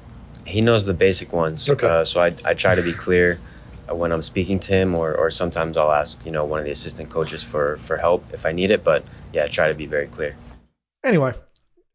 He 0.46 0.62
knows 0.62 0.86
the 0.86 0.94
basic 0.94 1.32
ones, 1.34 1.70
okay. 1.70 1.88
uh, 1.88 2.04
so 2.04 2.20
I, 2.20 2.36
I 2.44 2.54
try 2.54 2.76
to 2.76 2.82
be 2.82 2.94
clear. 2.94 3.40
Uh, 3.90 3.96
when 3.96 4.14
I'm 4.14 4.24
speaking 4.24 4.60
to 4.60 4.74
him, 4.74 4.96
or, 4.96 5.14
or 5.14 5.30
sometimes 5.30 5.76
I'll 5.76 5.92
ask, 5.92 6.18
you 6.26 6.32
know, 6.32 6.46
one 6.46 6.60
of 6.60 6.66
the 6.66 6.72
assistant 6.72 7.10
coaches 7.10 7.44
for, 7.44 7.76
for 7.76 7.98
help 7.98 8.24
if 8.32 8.46
I 8.46 8.54
need 8.54 8.72
it. 8.72 8.82
But 8.82 9.04
yeah, 9.34 9.46
try 9.48 9.68
to 9.68 9.74
be 9.74 9.86
very 9.86 10.08
clear. 10.08 10.38
Anyway, 11.04 11.34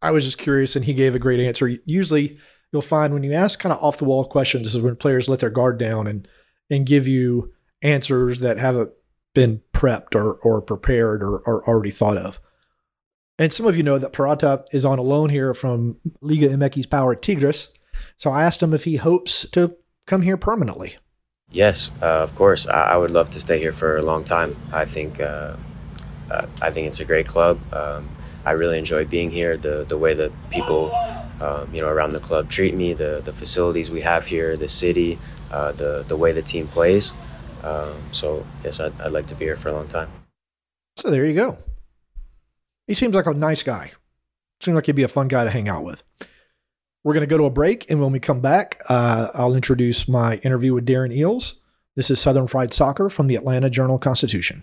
I 0.00 0.10
was 0.10 0.24
just 0.24 0.38
curious, 0.38 0.76
and 0.76 0.84
he 0.84 0.94
gave 0.94 1.14
a 1.14 1.18
great 1.18 1.40
answer. 1.40 1.68
Usually, 1.84 2.38
you'll 2.72 2.82
find 2.82 3.12
when 3.12 3.22
you 3.22 3.32
ask 3.32 3.58
kind 3.58 3.72
of 3.72 3.82
off 3.82 3.98
the 3.98 4.04
wall 4.04 4.24
questions, 4.24 4.64
this 4.64 4.74
is 4.74 4.82
when 4.82 4.96
players 4.96 5.28
let 5.28 5.40
their 5.40 5.50
guard 5.50 5.78
down 5.78 6.06
and 6.06 6.28
and 6.70 6.86
give 6.86 7.08
you 7.08 7.52
answers 7.82 8.40
that 8.40 8.58
haven't 8.58 8.90
been 9.34 9.62
prepped 9.72 10.14
or 10.14 10.34
or 10.42 10.60
prepared 10.60 11.22
or, 11.22 11.38
or 11.40 11.66
already 11.68 11.90
thought 11.90 12.16
of. 12.16 12.40
And 13.38 13.52
some 13.52 13.66
of 13.66 13.76
you 13.76 13.82
know 13.82 13.98
that 13.98 14.12
Purata 14.12 14.64
is 14.72 14.84
on 14.84 14.98
a 14.98 15.02
loan 15.02 15.30
here 15.30 15.54
from 15.54 15.96
Liga 16.20 16.48
MX 16.48 16.90
Power 16.90 17.14
Tigres. 17.14 17.72
So 18.16 18.30
I 18.30 18.44
asked 18.44 18.62
him 18.62 18.74
if 18.74 18.84
he 18.84 18.96
hopes 18.96 19.48
to 19.50 19.76
come 20.06 20.22
here 20.22 20.36
permanently. 20.36 20.96
Yes, 21.50 21.90
uh, 22.02 22.22
of 22.22 22.34
course. 22.34 22.66
I, 22.66 22.92
I, 22.92 22.96
would 22.96 23.10
love 23.10 23.30
to 23.30 23.40
stay 23.40 23.58
here 23.58 23.72
for 23.72 23.96
a 23.96 24.02
long 24.02 24.22
time. 24.22 24.56
I 24.72 24.84
think 24.84 25.20
uh, 25.20 25.56
uh, 26.30 26.46
I 26.60 26.70
think 26.70 26.88
it's 26.88 27.00
a 27.00 27.04
great 27.04 27.26
club. 27.26 27.58
Um, 27.72 28.08
I 28.44 28.52
really 28.52 28.78
enjoy 28.78 29.04
being 29.04 29.30
here. 29.30 29.56
The 29.56 29.84
the 29.86 29.98
way 29.98 30.14
that 30.14 30.32
people, 30.50 30.92
um, 31.40 31.72
you 31.74 31.80
know, 31.80 31.88
around 31.88 32.12
the 32.12 32.20
club 32.20 32.48
treat 32.48 32.74
me, 32.74 32.92
the 32.92 33.20
the 33.24 33.32
facilities 33.32 33.90
we 33.90 34.00
have 34.02 34.26
here, 34.26 34.56
the 34.56 34.68
city, 34.68 35.18
uh, 35.50 35.72
the 35.72 36.04
the 36.06 36.16
way 36.16 36.32
the 36.32 36.42
team 36.42 36.66
plays. 36.68 37.12
Um, 37.62 37.94
so 38.12 38.46
yes, 38.64 38.80
I'd, 38.80 38.98
I'd 39.00 39.12
like 39.12 39.26
to 39.26 39.34
be 39.34 39.44
here 39.44 39.56
for 39.56 39.68
a 39.68 39.72
long 39.72 39.88
time. 39.88 40.08
So 40.96 41.10
there 41.10 41.24
you 41.24 41.34
go. 41.34 41.58
He 42.86 42.94
seems 42.94 43.14
like 43.14 43.26
a 43.26 43.34
nice 43.34 43.62
guy. 43.62 43.92
Seems 44.60 44.74
like 44.74 44.86
he'd 44.86 44.96
be 44.96 45.02
a 45.02 45.08
fun 45.08 45.28
guy 45.28 45.44
to 45.44 45.50
hang 45.50 45.68
out 45.68 45.84
with. 45.84 46.02
We're 47.04 47.14
going 47.14 47.26
to 47.26 47.30
go 47.30 47.38
to 47.38 47.44
a 47.44 47.50
break, 47.50 47.88
and 47.90 48.00
when 48.00 48.10
we 48.12 48.18
come 48.18 48.40
back, 48.40 48.80
uh, 48.88 49.28
I'll 49.34 49.54
introduce 49.54 50.08
my 50.08 50.36
interview 50.38 50.74
with 50.74 50.86
Darren 50.86 51.16
Eales. 51.16 51.54
This 51.94 52.10
is 52.10 52.20
Southern 52.20 52.48
Fried 52.48 52.74
Soccer 52.74 53.08
from 53.08 53.28
the 53.28 53.36
Atlanta 53.36 53.70
Journal 53.70 53.98
Constitution. 53.98 54.62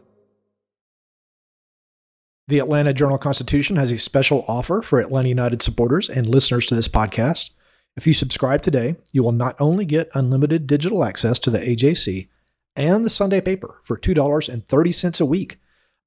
The 2.47 2.59
Atlanta 2.59 2.93
Journal 2.93 3.17
Constitution 3.17 3.75
has 3.77 3.91
a 3.91 3.97
special 3.97 4.45
offer 4.47 4.81
for 4.81 4.99
Atlanta 4.99 5.29
United 5.29 5.61
supporters 5.61 6.09
and 6.09 6.27
listeners 6.27 6.65
to 6.67 6.75
this 6.75 6.87
podcast. 6.87 7.51
If 7.95 8.07
you 8.07 8.13
subscribe 8.13 8.61
today, 8.61 8.95
you 9.11 9.23
will 9.23 9.31
not 9.31 9.55
only 9.59 9.85
get 9.85 10.09
unlimited 10.13 10.67
digital 10.67 11.03
access 11.03 11.39
to 11.39 11.49
the 11.49 11.59
AJC 11.59 12.27
and 12.75 13.05
the 13.05 13.09
Sunday 13.09 13.41
paper 13.41 13.79
for 13.83 13.97
$2.30 13.97 15.21
a 15.21 15.25
week, 15.25 15.59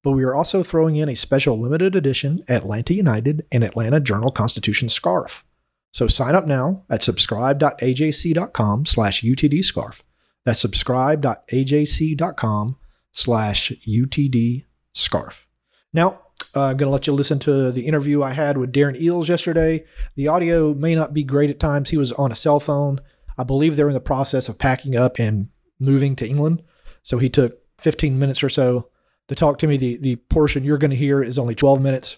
but 0.03 0.11
we 0.11 0.23
are 0.23 0.35
also 0.35 0.61
throwing 0.61 0.97
in 0.97 1.09
a 1.09 1.15
special 1.15 1.59
limited 1.59 1.95
edition 1.95 2.43
Atlanta 2.47 2.93
United 2.93 3.45
and 3.51 3.63
Atlanta 3.63 3.99
Journal 3.99 4.31
Constitution 4.31 4.89
scarf. 4.89 5.43
So 5.91 6.07
sign 6.07 6.35
up 6.35 6.45
now 6.45 6.83
at 6.89 7.01
subscribe.ajc.com 7.01 8.85
slash 8.85 9.23
UTD 9.23 9.63
scarf. 9.63 10.03
That's 10.43 10.59
subscribe.ajc.com 10.59 12.77
slash 13.11 13.71
UTD 13.87 14.65
scarf. 14.93 15.47
Now, 15.93 16.21
I'm 16.53 16.61
uh, 16.61 16.73
going 16.73 16.87
to 16.87 16.93
let 16.93 17.07
you 17.07 17.13
listen 17.13 17.39
to 17.39 17.71
the 17.71 17.85
interview 17.85 18.23
I 18.23 18.31
had 18.31 18.57
with 18.57 18.71
Darren 18.71 19.01
Eales 19.01 19.27
yesterday. 19.27 19.85
The 20.15 20.29
audio 20.29 20.73
may 20.73 20.95
not 20.95 21.13
be 21.13 21.23
great 21.23 21.49
at 21.49 21.59
times. 21.59 21.89
He 21.89 21.97
was 21.97 22.13
on 22.13 22.31
a 22.31 22.35
cell 22.35 22.59
phone. 22.59 22.99
I 23.37 23.43
believe 23.43 23.75
they're 23.75 23.89
in 23.89 23.93
the 23.93 23.99
process 23.99 24.47
of 24.47 24.57
packing 24.57 24.95
up 24.95 25.19
and 25.19 25.49
moving 25.79 26.15
to 26.17 26.27
England. 26.27 26.63
So 27.03 27.17
he 27.17 27.29
took 27.29 27.59
15 27.79 28.17
minutes 28.17 28.41
or 28.43 28.49
so 28.49 28.89
to 29.27 29.35
talk 29.35 29.57
to 29.59 29.67
me. 29.67 29.77
The, 29.77 29.97
the 29.97 30.15
portion 30.15 30.63
you're 30.63 30.77
going 30.77 30.91
to 30.91 30.97
hear 30.97 31.21
is 31.21 31.37
only 31.37 31.55
12 31.55 31.81
minutes. 31.81 32.17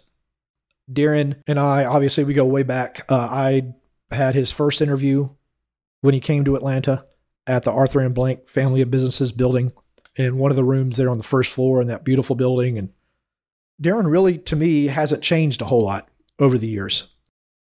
Darren 0.91 1.41
and 1.47 1.59
I, 1.59 1.85
obviously, 1.85 2.23
we 2.23 2.33
go 2.33 2.45
way 2.45 2.63
back. 2.63 3.05
Uh, 3.09 3.27
I 3.29 3.73
had 4.11 4.35
his 4.35 4.51
first 4.51 4.81
interview 4.81 5.29
when 6.01 6.13
he 6.13 6.19
came 6.19 6.45
to 6.45 6.55
Atlanta 6.55 7.05
at 7.45 7.63
the 7.63 7.71
Arthur 7.71 8.01
M. 8.01 8.13
Blank 8.13 8.47
Family 8.47 8.81
of 8.81 8.91
Businesses 8.91 9.31
building 9.31 9.71
in 10.15 10.37
one 10.37 10.51
of 10.51 10.57
the 10.57 10.63
rooms 10.63 10.97
there 10.97 11.09
on 11.09 11.17
the 11.17 11.23
first 11.23 11.51
floor 11.51 11.81
in 11.81 11.87
that 11.87 12.03
beautiful 12.03 12.35
building. 12.35 12.77
And 12.77 12.89
Darren 13.81 14.09
really, 14.09 14.37
to 14.39 14.55
me, 14.55 14.87
hasn't 14.87 15.23
changed 15.23 15.61
a 15.61 15.65
whole 15.65 15.83
lot 15.83 16.07
over 16.39 16.57
the 16.57 16.67
years. 16.67 17.13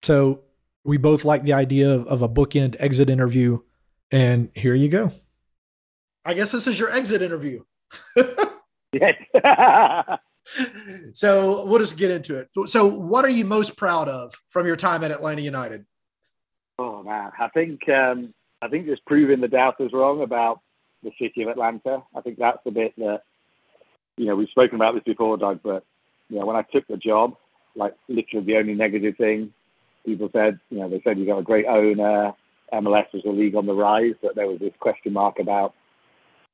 So 0.02 0.42
we 0.84 0.96
both 0.96 1.24
like 1.24 1.42
the 1.42 1.52
idea 1.52 1.90
of, 1.90 2.06
of 2.06 2.22
a 2.22 2.28
bookend 2.28 2.76
exit 2.78 3.10
interview. 3.10 3.60
And 4.10 4.50
here 4.54 4.74
you 4.74 4.88
go. 4.88 5.12
I 6.24 6.34
guess 6.34 6.52
this 6.52 6.66
is 6.66 6.78
your 6.78 6.90
exit 6.90 7.22
interview. 7.22 7.64
yes. 8.92 9.14
so 11.12 11.66
we'll 11.66 11.78
just 11.78 11.98
get 11.98 12.10
into 12.10 12.38
it. 12.38 12.48
So, 12.66 12.86
what 12.86 13.24
are 13.24 13.30
you 13.30 13.44
most 13.44 13.76
proud 13.76 14.08
of 14.08 14.34
from 14.50 14.66
your 14.66 14.76
time 14.76 15.04
at 15.04 15.10
Atlanta 15.10 15.42
United? 15.42 15.86
Oh 16.78 17.02
man, 17.02 17.32
I 17.38 17.48
think 17.48 17.88
um, 17.88 18.34
I 18.62 18.68
think 18.68 18.86
just 18.86 19.04
proving 19.06 19.40
the 19.40 19.48
doubters 19.48 19.92
wrong 19.92 20.22
about 20.22 20.60
the 21.02 21.10
city 21.20 21.42
of 21.42 21.48
Atlanta. 21.48 22.02
I 22.14 22.20
think 22.20 22.38
that's 22.38 22.58
the 22.64 22.70
bit 22.70 22.94
that 22.98 23.22
you 24.18 24.26
know, 24.26 24.36
we've 24.36 24.48
spoken 24.48 24.76
about 24.76 24.94
this 24.94 25.04
before, 25.04 25.36
Doug, 25.36 25.60
but 25.62 25.84
you 26.28 26.38
know, 26.38 26.46
when 26.46 26.56
I 26.56 26.62
took 26.62 26.86
the 26.86 26.96
job, 26.96 27.36
like 27.74 27.94
literally 28.08 28.44
the 28.46 28.56
only 28.56 28.74
negative 28.74 29.16
thing 29.16 29.52
people 30.04 30.30
said, 30.32 30.58
you 30.70 30.78
know, 30.78 30.88
they 30.88 31.00
said 31.02 31.18
you've 31.18 31.28
got 31.28 31.38
a 31.38 31.42
great 31.42 31.66
owner, 31.66 32.32
MLS 32.72 33.12
was 33.12 33.24
a 33.26 33.30
league 33.30 33.54
on 33.54 33.66
the 33.66 33.74
rise, 33.74 34.14
but 34.22 34.34
there 34.34 34.46
was 34.46 34.58
this 34.58 34.72
question 34.80 35.12
mark 35.12 35.38
about 35.38 35.74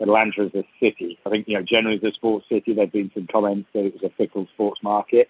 Atlanta 0.01 0.43
as 0.43 0.55
a 0.55 0.65
city. 0.81 1.19
I 1.25 1.31
think, 1.31 1.47
you 1.49 1.55
know, 1.55 1.63
generally 1.63 1.97
as 1.97 2.03
a 2.03 2.13
sports 2.13 2.47
city, 2.49 2.75
there'd 2.75 2.93
been 2.93 3.11
some 3.15 3.29
comments 3.31 3.69
that 3.73 3.87
it 3.87 3.95
was 3.95 4.03
a 4.03 4.15
fickle 4.17 4.47
sports 4.55 4.81
market. 4.83 5.29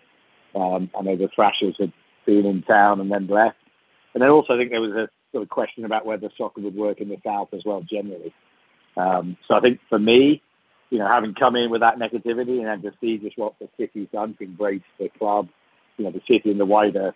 Um, 0.55 0.91
I 0.99 1.03
know 1.03 1.17
the 1.17 1.29
Thrashers 1.35 1.77
had 1.79 1.93
been 2.27 2.47
in 2.47 2.63
town 2.63 3.01
and 3.01 3.11
then 3.11 3.27
left. 3.27 3.59
And 4.15 4.23
then 4.23 4.31
also 4.31 4.55
I 4.55 4.59
think 4.59 4.71
there 4.71 4.81
was 4.81 4.93
a 4.93 5.09
sort 5.33 5.43
of 5.43 5.49
question 5.49 5.85
about 5.85 6.07
whether 6.07 6.31
soccer 6.39 6.61
would 6.61 6.77
work 6.77 7.01
in 7.01 7.09
the 7.09 7.19
South 7.25 7.49
as 7.53 7.63
well, 7.65 7.83
generally. 7.83 8.33
Um, 8.97 9.37
so 9.49 9.55
I 9.55 9.61
think 9.61 9.81
for 9.89 9.99
me, 9.99 10.41
you 10.95 11.01
know, 11.01 11.09
having 11.09 11.35
come 11.35 11.57
in 11.57 11.71
with 11.71 11.81
that 11.81 11.99
negativity 11.99 12.59
and 12.59 12.69
then 12.69 12.83
to 12.83 12.97
see 13.01 13.19
just 13.19 13.37
what 13.37 13.55
the 13.59 13.69
city's 13.77 14.07
done 14.13 14.37
to 14.39 14.45
embrace 14.45 14.81
the 15.01 15.09
club, 15.19 15.49
you 15.97 16.05
know, 16.05 16.13
the 16.13 16.21
city 16.21 16.53
and 16.53 16.61
the 16.61 16.65
wider, 16.65 17.13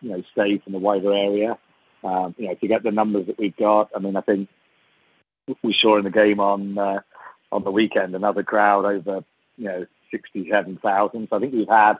you 0.00 0.10
know, 0.10 0.24
state 0.32 0.60
and 0.66 0.74
the 0.74 0.80
wider 0.80 1.12
area, 1.14 1.56
um, 2.02 2.34
you 2.36 2.48
know, 2.48 2.54
to 2.56 2.66
get 2.66 2.82
the 2.82 2.90
numbers 2.90 3.28
that 3.28 3.38
we've 3.38 3.56
got. 3.56 3.90
I 3.94 4.00
mean, 4.00 4.16
I 4.16 4.22
think 4.22 4.48
we 5.62 5.72
saw 5.80 5.98
in 5.98 6.04
the 6.04 6.10
game 6.10 6.40
on 6.40 6.76
uh, 6.76 6.98
on 7.52 7.62
the 7.62 7.70
weekend 7.70 8.16
another 8.16 8.42
crowd 8.42 8.86
over, 8.86 9.22
you 9.56 9.66
know, 9.66 9.86
sixty-seven 10.10 10.80
thousand. 10.82 11.28
So 11.30 11.36
I 11.36 11.38
think 11.38 11.52
we've 11.52 11.68
had, 11.68 11.98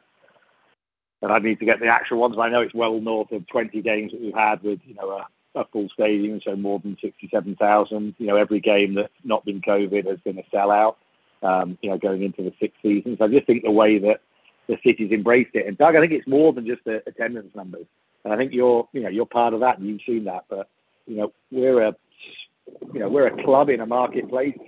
and 1.22 1.30
I 1.30 1.38
need 1.38 1.60
to 1.60 1.66
get 1.66 1.78
the 1.78 1.86
actual 1.86 2.18
ones, 2.18 2.34
but 2.34 2.42
I 2.42 2.50
know 2.50 2.62
it's 2.62 2.74
well 2.74 3.00
north 3.00 3.30
of 3.30 3.46
twenty 3.46 3.80
games 3.80 4.10
that 4.10 4.20
we've 4.20 4.34
had 4.34 4.60
with, 4.64 4.80
you 4.84 4.94
know, 4.94 5.08
a 5.10 5.28
a 5.54 5.64
full 5.66 5.88
stadium, 5.92 6.40
so 6.44 6.56
more 6.56 6.80
than 6.80 6.96
67,000. 7.00 8.14
You 8.18 8.26
know, 8.26 8.36
every 8.36 8.60
game 8.60 8.94
that's 8.94 9.12
not 9.24 9.44
been 9.44 9.60
COVID 9.60 10.08
has 10.08 10.18
been 10.20 10.38
a 10.38 10.42
sellout, 10.54 10.96
um, 11.42 11.78
you 11.82 11.90
know, 11.90 11.98
going 11.98 12.22
into 12.22 12.42
the 12.42 12.52
sixth 12.60 12.78
season. 12.82 13.16
So 13.18 13.24
I 13.24 13.28
just 13.28 13.46
think 13.46 13.62
the 13.62 13.70
way 13.70 13.98
that 13.98 14.20
the 14.68 14.76
city's 14.84 15.12
embraced 15.12 15.54
it. 15.54 15.66
And 15.66 15.76
Doug, 15.76 15.96
I 15.96 16.00
think 16.00 16.12
it's 16.12 16.28
more 16.28 16.52
than 16.52 16.66
just 16.66 16.84
the 16.84 17.02
attendance 17.06 17.54
numbers. 17.54 17.86
And 18.24 18.32
I 18.32 18.36
think 18.36 18.52
you're, 18.52 18.88
you 18.92 19.02
know, 19.02 19.08
you're 19.08 19.26
part 19.26 19.54
of 19.54 19.60
that 19.60 19.78
and 19.78 19.88
you've 19.88 20.00
seen 20.06 20.24
that. 20.24 20.44
But, 20.48 20.68
you 21.06 21.16
know, 21.16 21.32
we're 21.50 21.82
a, 21.82 21.96
you 22.92 23.00
know, 23.00 23.08
we're 23.08 23.26
a 23.26 23.44
club 23.44 23.68
in 23.68 23.80
a 23.80 23.86
marketplace 23.86 24.58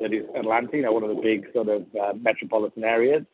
that 0.00 0.12
is 0.12 0.24
Atlanta, 0.36 0.76
you 0.76 0.82
know, 0.82 0.92
one 0.92 1.02
of 1.02 1.14
the 1.14 1.22
big 1.22 1.52
sort 1.52 1.68
of 1.68 1.82
uh, 2.00 2.12
metropolitan 2.14 2.84
areas. 2.84 3.24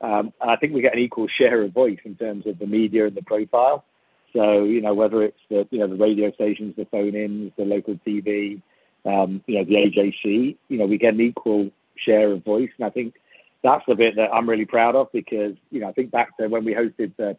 Um, 0.00 0.32
and 0.40 0.50
I 0.50 0.56
think 0.56 0.72
we 0.74 0.82
get 0.82 0.94
an 0.94 1.00
equal 1.00 1.26
share 1.26 1.62
of 1.62 1.72
voice 1.72 1.98
in 2.04 2.14
terms 2.16 2.46
of 2.46 2.58
the 2.58 2.66
media 2.66 3.06
and 3.06 3.16
the 3.16 3.22
profile. 3.22 3.84
So, 4.32 4.64
you 4.64 4.82
know, 4.82 4.94
whether 4.94 5.22
it's 5.22 5.38
the, 5.48 5.66
you 5.70 5.78
know, 5.78 5.86
the 5.86 5.96
radio 5.96 6.30
stations, 6.32 6.74
the 6.76 6.84
phone-ins, 6.84 7.52
the 7.56 7.64
local 7.64 7.98
TV, 8.06 8.60
um, 9.06 9.42
you 9.46 9.58
know, 9.58 9.64
the 9.64 9.74
AJC, 9.74 10.56
you 10.68 10.78
know, 10.78 10.86
we 10.86 10.98
get 10.98 11.14
an 11.14 11.20
equal 11.20 11.70
share 11.98 12.32
of 12.32 12.44
voice. 12.44 12.70
And 12.78 12.86
I 12.86 12.90
think 12.90 13.14
that's 13.62 13.84
the 13.86 13.94
bit 13.94 14.16
that 14.16 14.32
I'm 14.32 14.48
really 14.48 14.64
proud 14.64 14.94
of 14.94 15.10
because, 15.12 15.54
you 15.70 15.80
know, 15.80 15.88
I 15.88 15.92
think 15.92 16.10
back 16.10 16.36
to 16.38 16.48
when 16.48 16.64
we 16.64 16.74
hosted 16.74 17.12
the, 17.16 17.36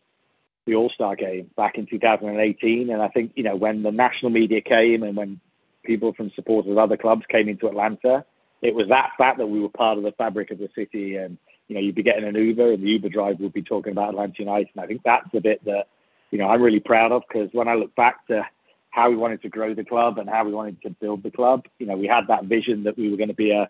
the 0.66 0.76
All-Star 0.76 1.16
game 1.16 1.50
back 1.56 1.78
in 1.78 1.86
2018. 1.86 2.90
And 2.90 3.02
I 3.02 3.08
think, 3.08 3.32
you 3.36 3.44
know, 3.44 3.56
when 3.56 3.84
the 3.84 3.92
national 3.92 4.32
media 4.32 4.62
came 4.62 5.04
and 5.04 5.16
when 5.16 5.40
people 5.84 6.14
from 6.14 6.32
supporters 6.36 6.72
of 6.72 6.78
other 6.78 6.98
clubs 6.98 7.24
came 7.30 7.48
into 7.48 7.68
Atlanta, 7.68 8.26
it 8.62 8.76
was 8.76 8.90
that 8.90 9.12
fact 9.18 9.38
that 9.38 9.48
we 9.48 9.60
were 9.60 9.70
part 9.70 9.98
of 9.98 10.04
the 10.04 10.12
fabric 10.12 10.52
of 10.52 10.58
the 10.58 10.70
city 10.76 11.16
and 11.16 11.38
you 11.68 11.76
know, 11.76 11.82
you'd 11.82 11.96
be 11.96 12.04
getting 12.04 12.24
an 12.24 12.36
Uber 12.36 12.74
and 12.74 12.84
the 12.84 12.88
Uber 12.88 13.10
driver 13.10 13.44
would 13.44 13.54
be 13.54 13.62
talking 13.62 13.92
about 13.92 14.10
Atlanta 14.10 14.36
United. 14.38 14.70
And 14.76 14.84
I 14.84 14.88
think 14.88 15.02
that's 15.04 15.28
the 15.34 15.42
bit 15.42 15.64
that, 15.66 15.88
you 16.32 16.38
know, 16.38 16.48
I'm 16.48 16.62
really 16.62 16.80
proud 16.80 17.12
of 17.12 17.24
because 17.28 17.50
when 17.52 17.68
I 17.68 17.76
look 17.76 17.94
back 17.96 18.26
to 18.28 18.46
how 18.90 19.10
we 19.10 19.18
wanted 19.18 19.42
to 19.42 19.50
grow 19.50 19.74
the 19.74 19.84
club 19.84 20.18
and 20.18 20.30
how 20.30 20.46
we 20.46 20.54
wanted 20.54 20.82
to 20.84 20.90
build 20.90 21.24
the 21.24 21.32
club, 21.32 21.66
you 21.78 21.86
know, 21.86 21.98
we 21.98 22.08
had 22.08 22.28
that 22.28 22.46
vision 22.46 22.84
that 22.84 22.98
we 22.98 23.10
were 23.10 23.18
going 23.18 23.30
to 23.30 23.36
be 23.36 23.52
a, 23.52 23.70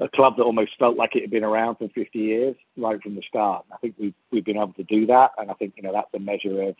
a 0.00 0.08
club 0.08 0.36
that 0.36 0.42
almost 0.42 0.72
felt 0.78 0.96
like 0.96 1.14
it 1.14 1.22
had 1.22 1.30
been 1.30 1.44
around 1.44 1.76
for 1.76 1.88
50 1.88 2.18
years 2.18 2.56
right 2.76 3.00
from 3.02 3.14
the 3.14 3.22
start. 3.28 3.64
I 3.72 3.76
think 3.78 3.94
we've, 3.98 4.14
we've 4.32 4.44
been 4.44 4.56
able 4.56 4.72
to 4.74 4.82
do 4.82 5.06
that. 5.06 5.32
And 5.38 5.50
I 5.50 5.54
think, 5.54 5.74
you 5.76 5.82
know, 5.82 5.92
that's 5.92 6.12
a 6.14 6.18
measure 6.18 6.62
of 6.62 6.76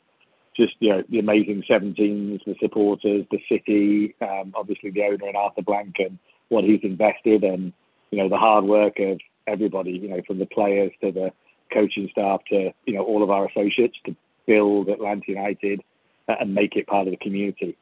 just, 0.57 0.75
you 0.81 0.91
know, 0.91 1.03
the 1.09 1.21
amazing 1.21 1.63
17s, 1.69 2.45
the 2.45 2.57
supporters, 2.61 3.25
the 3.31 3.41
city, 3.49 4.15
um, 4.21 4.53
obviously 4.57 4.91
the 4.91 5.03
owner 5.05 5.27
and 5.27 5.37
Arthur 5.37 5.63
Blank 5.63 5.97
and 5.99 6.19
what 6.49 6.65
he's 6.65 6.81
invested 6.83 7.45
and, 7.45 7.73
you 8.11 8.19
know, 8.19 8.29
the 8.29 8.37
hard 8.37 8.65
work 8.65 8.99
of 8.99 9.21
everybody, 9.47 9.93
you 9.93 10.09
know, 10.09 10.21
from 10.27 10.39
the 10.39 10.47
players 10.47 10.93
to 11.01 11.13
the 11.13 11.33
coaching 11.73 12.09
staff 12.11 12.41
to, 12.51 12.73
you 12.85 12.95
know, 12.95 13.05
all 13.05 13.23
of 13.23 13.31
our 13.31 13.47
associates 13.47 13.97
to 14.07 14.17
build 14.47 14.89
Atlanta 14.89 15.25
United 15.27 15.81
and 16.29 16.55
make 16.55 16.77
it 16.77 16.87
part 16.87 17.07
of 17.07 17.13
the 17.13 17.17
community. 17.19 17.77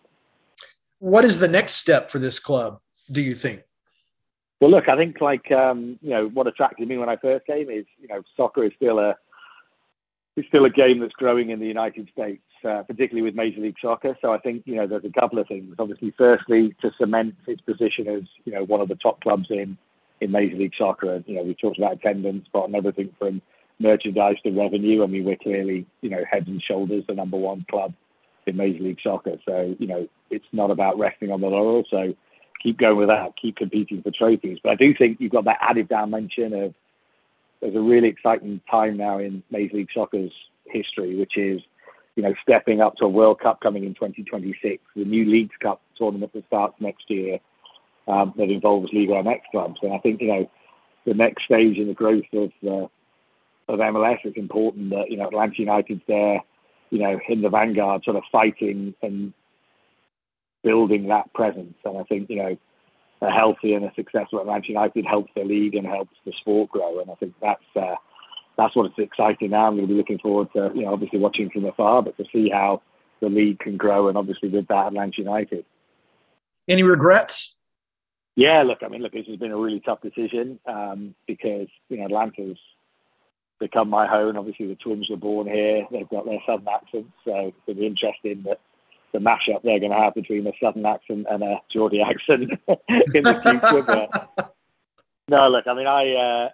What 0.99 1.25
is 1.25 1.41
the 1.41 1.49
next 1.49 1.75
step 1.75 2.11
for 2.11 2.19
this 2.19 2.39
club, 2.39 2.81
do 3.11 3.23
you 3.23 3.35
think? 3.35 3.63
Well, 4.63 4.71
look, 4.71 4.89
I 4.89 4.97
think 4.97 5.21
like 5.21 5.51
um, 5.51 5.99
you 6.03 6.11
know 6.11 6.29
what 6.29 6.47
attracted 6.47 6.87
me 6.87 6.97
when 6.97 7.09
I 7.09 7.17
first 7.17 7.47
came 7.47 7.69
is 7.69 7.85
you 8.01 8.07
know 8.07 8.23
soccer 8.37 8.63
is 8.63 8.71
still 8.77 9.01
a 9.01 9.17
is 10.37 10.45
still 10.47 10.67
a 10.67 10.71
game 10.71 11.01
that's 11.01 11.15
growing 11.15 11.51
in 11.51 11.59
the 11.59 11.67
United 11.67 12.09
States, 12.13 12.45
uh, 12.65 12.85
particularly 12.85 13.23
with 13.23 13.35
Major 13.35 13.61
League 13.61 13.75
Soccer. 13.83 14.17
So 14.23 14.33
I 14.33 14.39
think 14.39 14.63
you 14.65 14.77
know 14.77 14.87
there's 14.87 15.05
a 15.05 15.21
couple 15.21 15.41
of 15.41 15.49
things. 15.49 15.75
Obviously, 15.81 16.15
firstly, 16.17 16.77
to 16.81 16.93
cement 16.97 17.35
its 17.49 17.61
position 17.63 18.07
as 18.07 18.23
you 18.45 18.53
know 18.53 18.63
one 18.63 18.81
of 18.81 18.87
the 18.87 18.95
top 18.95 19.21
clubs 19.21 19.47
in 19.51 19.77
in 20.21 20.31
Major 20.31 20.55
League 20.55 20.75
Soccer. 20.79 21.15
And, 21.15 21.25
you 21.27 21.35
know, 21.35 21.43
we 21.43 21.57
talked 21.57 21.79
about 21.79 21.95
attendance, 21.95 22.47
but 22.53 22.61
on 22.61 22.75
everything 22.77 23.13
from 23.19 23.43
merchandise 23.81 24.37
to 24.45 24.53
revenue. 24.53 25.03
I 25.03 25.09
mean, 25.09 25.25
we're 25.25 25.35
clearly 25.43 25.87
you 26.03 26.11
know 26.11 26.23
heads 26.31 26.47
and 26.47 26.63
shoulders 26.63 27.03
the 27.09 27.15
number 27.15 27.37
one 27.37 27.67
club 27.69 27.95
in 28.47 28.57
Major 28.57 28.85
League 28.85 29.01
Soccer. 29.03 29.39
So 29.45 29.75
you 29.81 29.89
know 29.89 30.07
it's 30.31 30.47
not 30.53 30.71
about 30.71 31.01
resting 31.01 31.33
on 31.33 31.41
the 31.41 31.49
laurels. 31.49 31.87
So 31.91 32.15
keep 32.63 32.79
going 32.79 32.97
with 32.97 33.09
that, 33.09 33.35
keep 33.41 33.57
competing 33.57 34.03
for 34.03 34.11
trophies. 34.11 34.59
But 34.63 34.73
I 34.73 34.75
do 34.77 34.95
think 34.95 35.21
you've 35.21 35.33
got 35.33 35.45
that 35.45 35.59
added 35.61 35.89
dimension 35.89 36.53
of 36.53 36.75
there's 37.61 37.75
a 37.75 37.81
really 37.81 38.09
exciting 38.09 38.61
time 38.71 38.97
now 38.97 39.19
in 39.19 39.43
Major 39.51 39.77
League 39.77 39.89
Soccer's 39.95 40.33
history, 40.67 41.17
which 41.17 41.37
is 41.37 41.61
you 42.17 42.23
know 42.23 42.35
stepping 42.43 42.81
up 42.81 42.97
to 42.97 43.05
a 43.05 43.09
World 43.09 43.41
Cup 43.41 43.61
coming 43.61 43.85
in 43.85 43.95
2026, 43.95 44.83
the 44.97 45.05
new 45.05 45.25
Leagues 45.25 45.55
Cup 45.61 45.81
tournament 45.97 46.33
that 46.33 46.47
starts 46.47 46.75
next 46.81 47.09
year 47.09 47.39
um, 48.09 48.35
that 48.37 48.51
involves 48.51 48.93
Liga 48.93 49.13
MX 49.13 49.41
clubs, 49.51 49.79
and 49.83 49.93
I 49.93 49.99
think 49.99 50.21
you 50.21 50.29
know 50.29 50.51
the 51.07 51.15
next 51.15 51.45
stage 51.45 51.79
in 51.79 51.89
the 51.89 51.95
growth 51.95 52.25
of 52.33 52.51
uh, 52.67 52.87
of 53.73 53.79
MLS. 53.79 54.19
It's 54.25 54.37
important 54.37 54.91
that 54.91 55.11
you 55.11 55.17
know 55.17 55.29
Atlanta 55.29 55.55
United's 55.59 56.03
there, 56.09 56.41
you 56.91 56.99
know, 56.99 57.19
in 57.29 57.43
the 57.43 57.49
vanguard, 57.49 58.05
sort 58.05 58.17
of 58.17 58.25
fighting 58.31 58.95
and 59.03 59.33
building 60.63 61.09
that 61.09 61.33
presence. 61.35 61.75
And 61.85 61.99
I 61.99 62.03
think, 62.05 62.31
you 62.31 62.37
know, 62.37 62.57
a 63.21 63.31
healthy 63.31 63.75
and 63.75 63.85
a 63.85 63.93
successful 63.95 64.41
Atlanta 64.41 64.69
United 64.69 65.07
helps 65.07 65.31
the 65.35 65.45
league 65.45 65.75
and 65.75 65.87
helps 65.87 66.17
the 66.25 66.33
sport 66.41 66.71
grow. 66.71 67.01
And 67.01 67.11
I 67.11 67.15
think 67.15 67.35
that's 67.41 67.63
uh, 67.77 67.95
that's 68.57 68.75
what's 68.77 68.99
exciting 68.99 69.51
now. 69.51 69.67
I'm 69.67 69.77
going 69.77 69.87
to 69.87 69.93
be 69.93 69.99
looking 69.99 70.19
forward 70.19 70.49
to, 70.55 70.71
you 70.75 70.83
know, 70.83 70.93
obviously 70.93 71.19
watching 71.19 71.49
from 71.51 71.65
afar, 71.65 72.03
but 72.03 72.17
to 72.17 72.25
see 72.33 72.51
how 72.51 72.83
the 73.21 73.29
league 73.29 73.61
can 73.61 73.77
grow 73.77 74.09
and 74.09 74.19
obviously 74.19 74.49
with 74.49 74.67
that 74.69 74.89
Atlanta 74.89 75.15
United. 75.19 75.65
Any 76.69 76.83
regrets? 76.83 77.57
Yeah, 78.35 78.63
look, 78.63 78.79
I 78.83 78.89
mean, 78.89 79.03
look, 79.03 79.13
this 79.13 79.27
has 79.27 79.37
been 79.37 79.53
a 79.53 79.57
really 79.57 79.81
tough 79.81 80.01
decision 80.01 80.59
um, 80.67 81.15
because, 81.27 81.69
you 81.89 81.99
know, 81.99 82.07
Atlanta's 82.07 82.59
become 83.61 83.89
my 83.89 84.07
home. 84.07 84.37
Obviously, 84.37 84.67
the 84.67 84.75
twins 84.75 85.09
were 85.09 85.17
born 85.17 85.47
here. 85.47 85.87
They've 85.91 86.09
got 86.09 86.25
their 86.25 86.41
southern 86.47 86.69
accents, 86.69 87.13
so 87.25 87.53
it'll 87.67 87.81
be 87.81 87.87
interesting 87.87 88.43
that 88.47 88.61
the 89.13 89.19
mashup 89.19 89.63
they're 89.63 89.79
going 89.79 89.93
to 89.93 89.99
have 89.99 90.15
between 90.15 90.47
a 90.47 90.53
southern 90.63 90.87
accent 90.87 91.27
and 91.31 91.43
a 91.43 91.61
Geordie 91.71 92.03
accent 92.03 92.51
in 93.15 93.23
the 93.23 93.41
future. 93.43 93.83
but 93.83 94.55
no, 95.29 95.49
look, 95.49 95.67
I 95.67 95.75
mean, 95.75 95.87
I, 95.87 96.15
uh, 96.15 96.49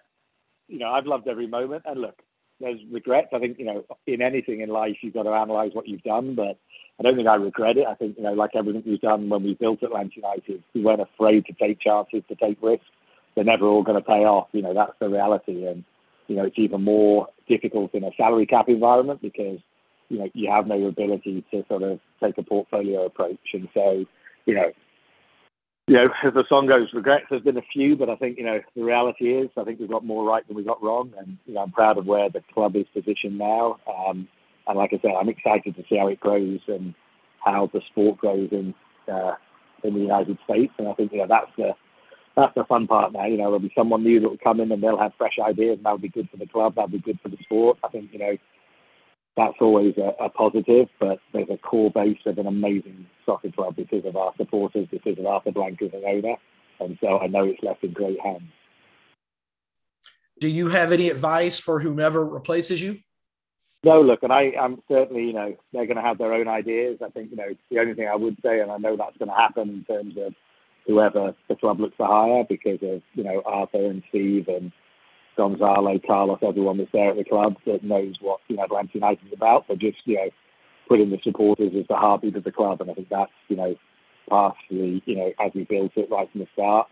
you 0.69 0.79
know, 0.79 0.91
I've 0.91 1.07
loved 1.07 1.29
every 1.29 1.47
moment, 1.47 1.85
and 1.87 2.01
look, 2.01 2.21
there's 2.61 2.81
regrets. 2.91 3.29
I 3.33 3.39
think 3.39 3.59
you 3.59 3.65
know, 3.65 3.85
in 4.07 4.23
anything 4.23 4.61
in 4.61 4.69
life, 4.69 4.97
you've 5.03 5.15
got 5.15 5.25
to 5.25 5.33
analyse 5.33 5.75
what 5.75 5.89
you've 5.89 6.03
done, 6.03 6.35
but 6.35 6.59
I 6.99 7.03
don't 7.03 7.17
think 7.17 7.29
I 7.29 7.37
regret 7.37 7.77
it. 7.77 7.87
I 7.87 7.95
think 7.95 8.17
you 8.17 8.25
know, 8.25 8.33
like 8.33 8.51
everything 8.55 8.83
we've 8.85 9.01
done 9.01 9.29
when 9.29 9.45
we 9.45 9.55
built 9.55 9.83
Atlanta 9.83 10.11
United, 10.15 10.63
we 10.75 10.83
weren't 10.83 11.01
afraid 11.01 11.47
to 11.47 11.53
take 11.53 11.81
chances, 11.81 12.23
to 12.29 12.35
take 12.35 12.63
risks. 12.63 12.87
They're 13.35 13.45
never 13.45 13.67
all 13.67 13.85
going 13.85 14.01
to 14.01 14.05
pay 14.05 14.25
off. 14.25 14.49
You 14.53 14.63
know, 14.63 14.75
that's 14.75 14.99
the 15.01 15.09
reality, 15.09 15.67
and 15.67 15.85
you 16.27 16.37
know, 16.37 16.45
it's 16.45 16.59
even 16.59 16.83
more 16.83 17.29
difficult 17.49 17.95
in 17.95 18.05
a 18.05 18.11
salary 18.17 18.47
cap 18.47 18.69
environment 18.69 19.23
because 19.23 19.61
you 20.09 20.19
know, 20.19 20.29
you 20.35 20.51
have 20.51 20.67
no 20.67 20.85
ability 20.87 21.45
to 21.51 21.65
sort 21.69 21.83
of 21.83 22.01
take 22.23 22.39
a 22.39 22.43
portfolio 22.43 23.05
approach. 23.05 23.39
And 23.53 23.69
so, 23.75 24.05
you 24.47 24.55
know, 24.55 24.73
you 25.89 25.95
know, 25.95 26.09
as 26.23 26.35
the 26.35 26.45
song 26.51 26.67
goes, 26.67 26.89
regrets, 26.93 27.25
there's 27.31 27.43
been 27.43 27.57
a 27.57 27.63
few, 27.73 27.97
but 27.97 28.11
I 28.11 28.17
think, 28.17 28.37
you 28.37 28.45
know, 28.45 28.61
the 28.77 28.85
reality 28.85 29.33
is 29.33 29.49
I 29.57 29.65
think 29.65 29.81
we've 29.81 29.89
got 29.89 30.05
more 30.05 30.23
right 30.23 30.47
than 30.47 30.55
we 30.55 30.63
got 30.63 30.83
wrong. 30.83 31.13
And, 31.19 31.39
you 31.47 31.55
know, 31.55 31.63
I'm 31.63 31.73
proud 31.73 31.97
of 31.97 32.05
where 32.05 32.29
the 32.29 32.43
club 32.53 32.77
is 32.77 32.85
positioned 32.93 33.39
now. 33.39 33.79
Um, 33.89 34.29
and 34.67 34.77
like 34.77 34.93
I 34.93 34.99
said, 35.01 35.13
I'm 35.19 35.31
excited 35.31 35.77
to 35.77 35.85
see 35.89 35.97
how 35.97 36.09
it 36.09 36.21
grows 36.21 36.61
and 36.69 36.95
how 37.43 37.71
the 37.73 37.81
sport 37.91 38.19
grows 38.19 38.51
in, 38.53 38.75
uh, 39.11 39.37
in 39.83 39.95
the 39.95 40.01
United 40.01 40.37
States. 40.45 40.75
And 40.77 40.89
I 40.89 40.93
think, 40.93 41.11
you 41.13 41.19
know, 41.19 41.27
that's 41.27 41.51
the, 41.57 41.75
that's 42.37 42.55
the 42.55 42.65
fun 42.65 42.87
part 42.87 43.15
now. 43.15 43.25
You 43.25 43.39
know, 43.39 43.45
there'll 43.45 43.59
be 43.59 43.73
someone 43.75 44.05
new 44.05 44.21
that 44.21 44.29
will 44.29 44.37
come 44.37 44.61
in 44.61 44.71
and 44.71 44.83
they'll 44.83 44.99
have 44.99 45.13
fresh 45.17 45.39
ideas 45.43 45.79
and 45.79 45.87
that'll 45.87 45.97
be 45.97 46.11
good 46.11 46.29
for 46.29 46.37
the 46.37 46.47
club. 46.47 46.75
That'll 46.75 46.91
be 46.91 46.99
good 46.99 47.19
for 47.23 47.31
the 47.31 47.39
sport. 47.39 47.79
I 47.83 47.89
think, 47.89 48.13
you 48.13 48.19
know, 48.19 48.37
that's 49.39 49.57
always 49.61 49.95
a, 49.97 50.25
a, 50.25 50.29
positive, 50.29 50.89
but 50.99 51.21
there's 51.33 51.49
a 51.49 51.57
core 51.57 51.93
base 51.93 52.19
of 52.27 52.39
an 52.39 52.49
amazing 52.49 53.07
soccer 53.25 53.53
club 53.53 53.77
because 53.77 54.05
of 54.05 54.17
our 54.17 54.33
supporters, 54.37 54.89
because 54.91 55.17
of 55.17 55.27
Arthur 55.27 55.53
Blank 55.53 55.81
as 55.81 55.93
an 55.95 56.03
owner. 56.05 56.35
And 56.81 56.99
so 57.01 57.21
I 57.21 57.29
know 57.29 57.45
it's 57.45 57.63
left 57.63 57.85
in 57.85 57.93
great 57.93 58.21
hands. 58.21 58.51
Do 60.41 60.49
you 60.49 60.69
have 60.69 60.91
any 60.91 61.09
advice 61.09 61.61
for 61.61 61.79
whomever 61.79 62.27
replaces 62.27 62.83
you? 62.83 62.99
No, 63.85 64.01
look, 64.01 64.25
and 64.25 64.33
I, 64.33 64.53
I'm 64.61 64.83
certainly, 64.89 65.27
you 65.27 65.33
know, 65.33 65.57
they're 65.73 65.87
going 65.87 65.97
to 65.97 66.03
have 66.03 66.19
their 66.19 66.35
own 66.35 66.49
ideas. 66.49 66.99
I 67.05 67.11
think, 67.11 67.31
you 67.31 67.37
know, 67.37 67.55
the 67.71 67.79
only 67.79 67.95
thing 67.95 68.09
I 68.09 68.17
would 68.17 68.37
say, 68.45 68.59
and 68.59 68.73
I 68.73 68.77
know 68.79 68.97
that's 68.97 69.17
going 69.19 69.31
to 69.31 69.37
happen 69.37 69.69
in 69.69 69.85
terms 69.85 70.15
of 70.19 70.35
whoever 70.85 71.33
the 71.49 71.55
club 71.55 71.79
looks 71.79 71.97
to 71.99 72.07
hire 72.07 72.43
because 72.49 72.81
of, 72.83 73.03
you 73.15 73.23
know, 73.23 73.41
Arthur 73.47 73.87
and 73.87 74.03
Steve 74.09 74.49
and 74.49 74.73
Gonzalo, 75.39 75.99
Carlos, 76.05 76.41
everyone 76.43 76.79
that's 76.79 76.91
there 76.93 77.11
at 77.11 77.17
the 77.17 77.25
club 77.25 77.57
that 77.65 77.85
knows 77.85 78.17
what 78.21 78.41
you 78.49 78.57
know 78.57 78.65
Atlanta 78.65 78.91
United 78.93 79.25
is 79.29 79.33
about. 79.33 79.67
But 79.69 79.79
just 79.79 79.99
you 80.05 80.17
know, 80.17 80.31
putting 80.89 81.11
the 81.11 81.21
supporters 81.23 81.73
as 81.79 81.87
the 81.89 81.95
heartbeat 81.95 82.37
of 82.37 82.45
the 82.45 82.53
club, 82.53 82.81
and 82.81 82.91
I 82.91 82.95
think 82.95 83.09
that's 83.09 83.31
you 83.49 83.57
know 83.57 83.77
partially 84.29 85.01
you 85.07 85.17
know 85.17 85.33
as 85.41 85.53
we 85.55 85.65
built 85.65 85.93
it 85.97 86.11
right 86.11 86.31
from 86.31 86.41
the 86.41 86.49
start. 86.53 86.89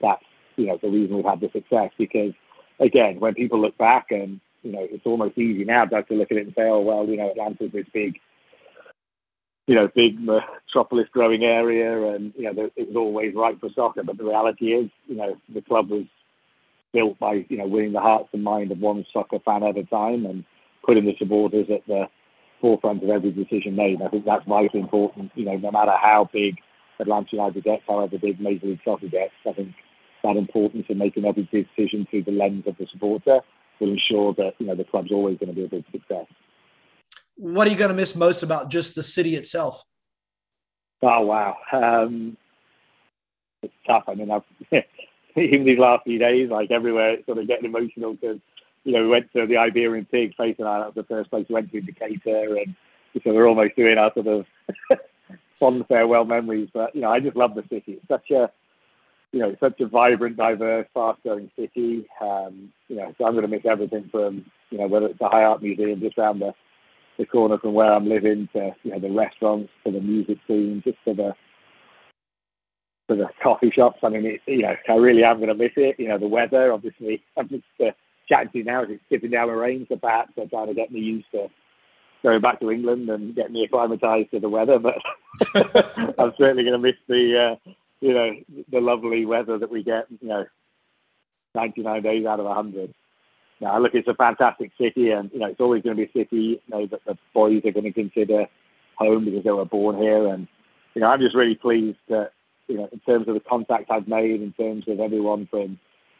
That's 0.00 0.24
you 0.56 0.66
know 0.66 0.78
the 0.82 0.88
reason 0.88 1.16
we've 1.16 1.24
had 1.24 1.40
the 1.40 1.50
success 1.52 1.90
because 1.98 2.32
again, 2.80 3.20
when 3.20 3.34
people 3.34 3.60
look 3.60 3.76
back 3.76 4.06
and 4.10 4.40
you 4.62 4.72
know 4.72 4.86
it's 4.90 5.06
almost 5.06 5.36
easy 5.36 5.64
now 5.64 5.84
to 5.84 5.96
look 6.10 6.32
at 6.32 6.38
it 6.38 6.46
and 6.46 6.54
say, 6.56 6.64
oh 6.64 6.80
well, 6.80 7.06
you 7.06 7.18
know 7.18 7.30
Atlanta's 7.30 7.72
this 7.72 7.86
big 7.92 8.18
you 9.68 9.76
know, 9.76 9.88
big 9.94 10.18
metropolis 10.18 11.06
growing 11.12 11.44
area, 11.44 12.14
and 12.14 12.32
you 12.36 12.42
know, 12.42 12.70
it 12.74 12.88
was 12.88 12.96
always 12.96 13.32
right 13.32 13.58
for 13.60 13.70
soccer. 13.76 14.02
But 14.02 14.18
the 14.18 14.24
reality 14.24 14.72
is, 14.72 14.90
you 15.06 15.14
know, 15.14 15.36
the 15.54 15.62
club 15.62 15.88
was 15.88 16.04
built 16.92 17.18
by 17.18 17.44
you 17.48 17.58
know 17.58 17.66
winning 17.66 17.92
the 17.92 18.00
hearts 18.00 18.28
and 18.32 18.44
mind 18.44 18.70
of 18.70 18.78
one 18.78 19.04
soccer 19.12 19.38
fan 19.44 19.62
at 19.62 19.76
a 19.76 19.84
time 19.84 20.26
and 20.26 20.44
putting 20.84 21.04
the 21.04 21.14
supporters 21.18 21.66
at 21.72 21.86
the 21.86 22.04
forefront 22.60 23.02
of 23.02 23.10
every 23.10 23.30
decision 23.30 23.76
made. 23.76 24.00
I 24.02 24.08
think 24.08 24.24
that's 24.24 24.46
vitally 24.46 24.80
important. 24.80 25.32
You 25.34 25.44
know, 25.44 25.56
no 25.56 25.70
matter 25.70 25.92
how 26.00 26.28
big 26.32 26.56
Atlanta 27.00 27.28
United 27.32 27.64
gets, 27.64 27.82
however 27.86 28.18
big 28.18 28.40
Major 28.40 28.66
League 28.66 28.80
Soccer 28.84 29.08
gets, 29.08 29.32
I 29.46 29.52
think 29.52 29.74
that 30.22 30.36
importance 30.36 30.86
of 30.88 30.96
making 30.96 31.24
every 31.24 31.44
decision 31.44 32.06
through 32.08 32.24
the 32.24 32.32
lens 32.32 32.64
of 32.66 32.76
the 32.78 32.86
supporter 32.92 33.40
will 33.80 33.90
ensure 33.90 34.32
that 34.34 34.54
you 34.58 34.66
know 34.66 34.74
the 34.74 34.84
club's 34.84 35.12
always 35.12 35.38
going 35.38 35.48
to 35.48 35.54
be 35.54 35.64
a 35.64 35.68
big 35.68 35.84
success. 35.90 36.26
What 37.36 37.66
are 37.66 37.70
you 37.70 37.76
going 37.76 37.90
to 37.90 37.96
miss 37.96 38.14
most 38.14 38.42
about 38.42 38.70
just 38.70 38.94
the 38.94 39.02
city 39.02 39.34
itself? 39.34 39.82
Oh 41.02 41.22
wow, 41.22 41.56
um, 41.72 42.36
it's 43.62 43.74
tough. 43.86 44.04
I 44.06 44.14
mean, 44.14 44.30
I've 44.30 44.42
even 45.36 45.64
these 45.64 45.78
last 45.78 46.04
few 46.04 46.18
days, 46.18 46.50
like 46.50 46.70
everywhere, 46.70 47.12
it's 47.14 47.26
sort 47.26 47.38
of 47.38 47.46
getting 47.46 47.64
emotional 47.64 48.14
because, 48.14 48.38
you 48.84 48.92
know, 48.92 49.02
we 49.02 49.08
went 49.08 49.32
to 49.32 49.46
the 49.46 49.56
Iberian 49.56 50.06
Pig, 50.06 50.34
Faith 50.36 50.56
and 50.58 50.66
that 50.66 50.86
was 50.86 50.94
the 50.94 51.04
first 51.04 51.30
place 51.30 51.46
we 51.48 51.54
went 51.54 51.70
to 51.70 51.78
in 51.78 51.86
Decatur, 51.86 52.56
and 52.56 52.74
so 53.22 53.32
we're 53.32 53.46
almost 53.46 53.76
doing 53.76 53.98
our 53.98 54.12
sort 54.14 54.26
of 54.26 54.46
fond 55.58 55.86
farewell 55.86 56.24
memories. 56.24 56.68
But, 56.72 56.94
you 56.94 57.02
know, 57.02 57.10
I 57.10 57.20
just 57.20 57.36
love 57.36 57.54
the 57.54 57.62
city. 57.62 57.92
It's 57.92 58.08
such 58.08 58.30
a, 58.30 58.50
you 59.32 59.40
know, 59.40 59.56
such 59.60 59.80
a 59.80 59.86
vibrant, 59.86 60.36
diverse, 60.36 60.86
fast-growing 60.92 61.50
city. 61.56 62.06
Um, 62.20 62.72
you 62.88 62.96
know, 62.96 63.14
so 63.16 63.24
I'm 63.24 63.32
going 63.32 63.42
to 63.42 63.48
miss 63.48 63.64
everything 63.64 64.08
from, 64.10 64.44
you 64.70 64.78
know, 64.78 64.86
whether 64.86 65.06
it's 65.06 65.18
the 65.18 65.28
High 65.28 65.44
Art 65.44 65.62
Museum 65.62 66.00
just 66.00 66.18
around 66.18 66.40
the, 66.40 66.52
the 67.18 67.26
corner 67.26 67.58
from 67.58 67.74
where 67.74 67.92
I'm 67.92 68.08
living 68.08 68.48
to, 68.54 68.74
you 68.82 68.90
know, 68.90 68.98
the 68.98 69.10
restaurants, 69.10 69.70
to 69.84 69.92
the 69.92 70.00
music 70.00 70.38
scene, 70.46 70.82
just 70.84 70.98
to 71.06 71.14
the, 71.14 71.34
to 73.08 73.16
the 73.16 73.28
coffee 73.42 73.70
shops. 73.74 73.98
I 74.02 74.08
mean, 74.08 74.26
it, 74.26 74.40
you 74.46 74.62
know, 74.62 74.74
I 74.88 74.92
really 74.94 75.24
am 75.24 75.38
going 75.38 75.48
to 75.48 75.54
miss 75.54 75.72
it. 75.76 75.96
You 75.98 76.08
know, 76.08 76.18
the 76.18 76.28
weather, 76.28 76.72
obviously, 76.72 77.22
I'm 77.36 77.48
just 77.48 77.64
uh, 77.80 77.90
chatting 78.28 78.50
to 78.52 78.58
you 78.58 78.64
now 78.64 78.84
is 78.84 78.90
it's 78.90 79.02
tipping 79.08 79.30
down 79.30 79.48
the 79.48 79.54
rain, 79.54 79.86
so 79.88 79.96
perhaps 79.96 80.32
they're 80.36 80.46
trying 80.46 80.68
to 80.68 80.74
get 80.74 80.92
me 80.92 81.00
used 81.00 81.30
to 81.32 81.48
going 82.22 82.40
back 82.40 82.60
to 82.60 82.70
England 82.70 83.08
and 83.08 83.34
get 83.34 83.50
me 83.50 83.64
acclimatized 83.64 84.30
to 84.30 84.40
the 84.40 84.48
weather. 84.48 84.78
But 84.78 84.94
I'm 86.18 86.32
certainly 86.38 86.62
going 86.62 86.72
to 86.72 86.78
miss 86.78 86.96
the, 87.08 87.56
uh, 87.66 87.70
you 88.00 88.14
know, 88.14 88.30
the 88.70 88.80
lovely 88.80 89.26
weather 89.26 89.58
that 89.58 89.70
we 89.70 89.82
get, 89.82 90.06
you 90.20 90.28
know, 90.28 90.44
99 91.54 92.02
days 92.02 92.26
out 92.26 92.40
of 92.40 92.46
100. 92.46 92.94
Now, 93.60 93.78
look, 93.78 93.94
it's 93.94 94.08
a 94.08 94.14
fantastic 94.14 94.72
city, 94.76 95.10
and 95.10 95.30
you 95.32 95.38
know, 95.38 95.46
it's 95.46 95.60
always 95.60 95.82
going 95.82 95.96
to 95.96 96.02
be 96.02 96.08
a 96.08 96.24
city 96.24 96.36
you 96.36 96.60
know, 96.68 96.86
that 96.86 97.04
the 97.06 97.16
boys 97.32 97.62
are 97.64 97.70
going 97.70 97.84
to 97.84 97.92
consider 97.92 98.46
home 98.96 99.24
because 99.24 99.44
they 99.44 99.50
were 99.50 99.64
born 99.64 99.98
here. 99.98 100.26
And 100.26 100.48
you 100.94 101.00
know, 101.00 101.06
I'm 101.06 101.20
just 101.20 101.36
really 101.36 101.54
pleased 101.54 101.98
that 102.08 102.32
you 102.68 102.76
know, 102.76 102.88
in 102.92 103.00
terms 103.00 103.28
of 103.28 103.34
the 103.34 103.40
contact 103.40 103.90
I've 103.90 104.08
made, 104.08 104.40
in 104.40 104.52
terms 104.52 104.84
of 104.88 105.00
everyone 105.00 105.48
from 105.50 105.78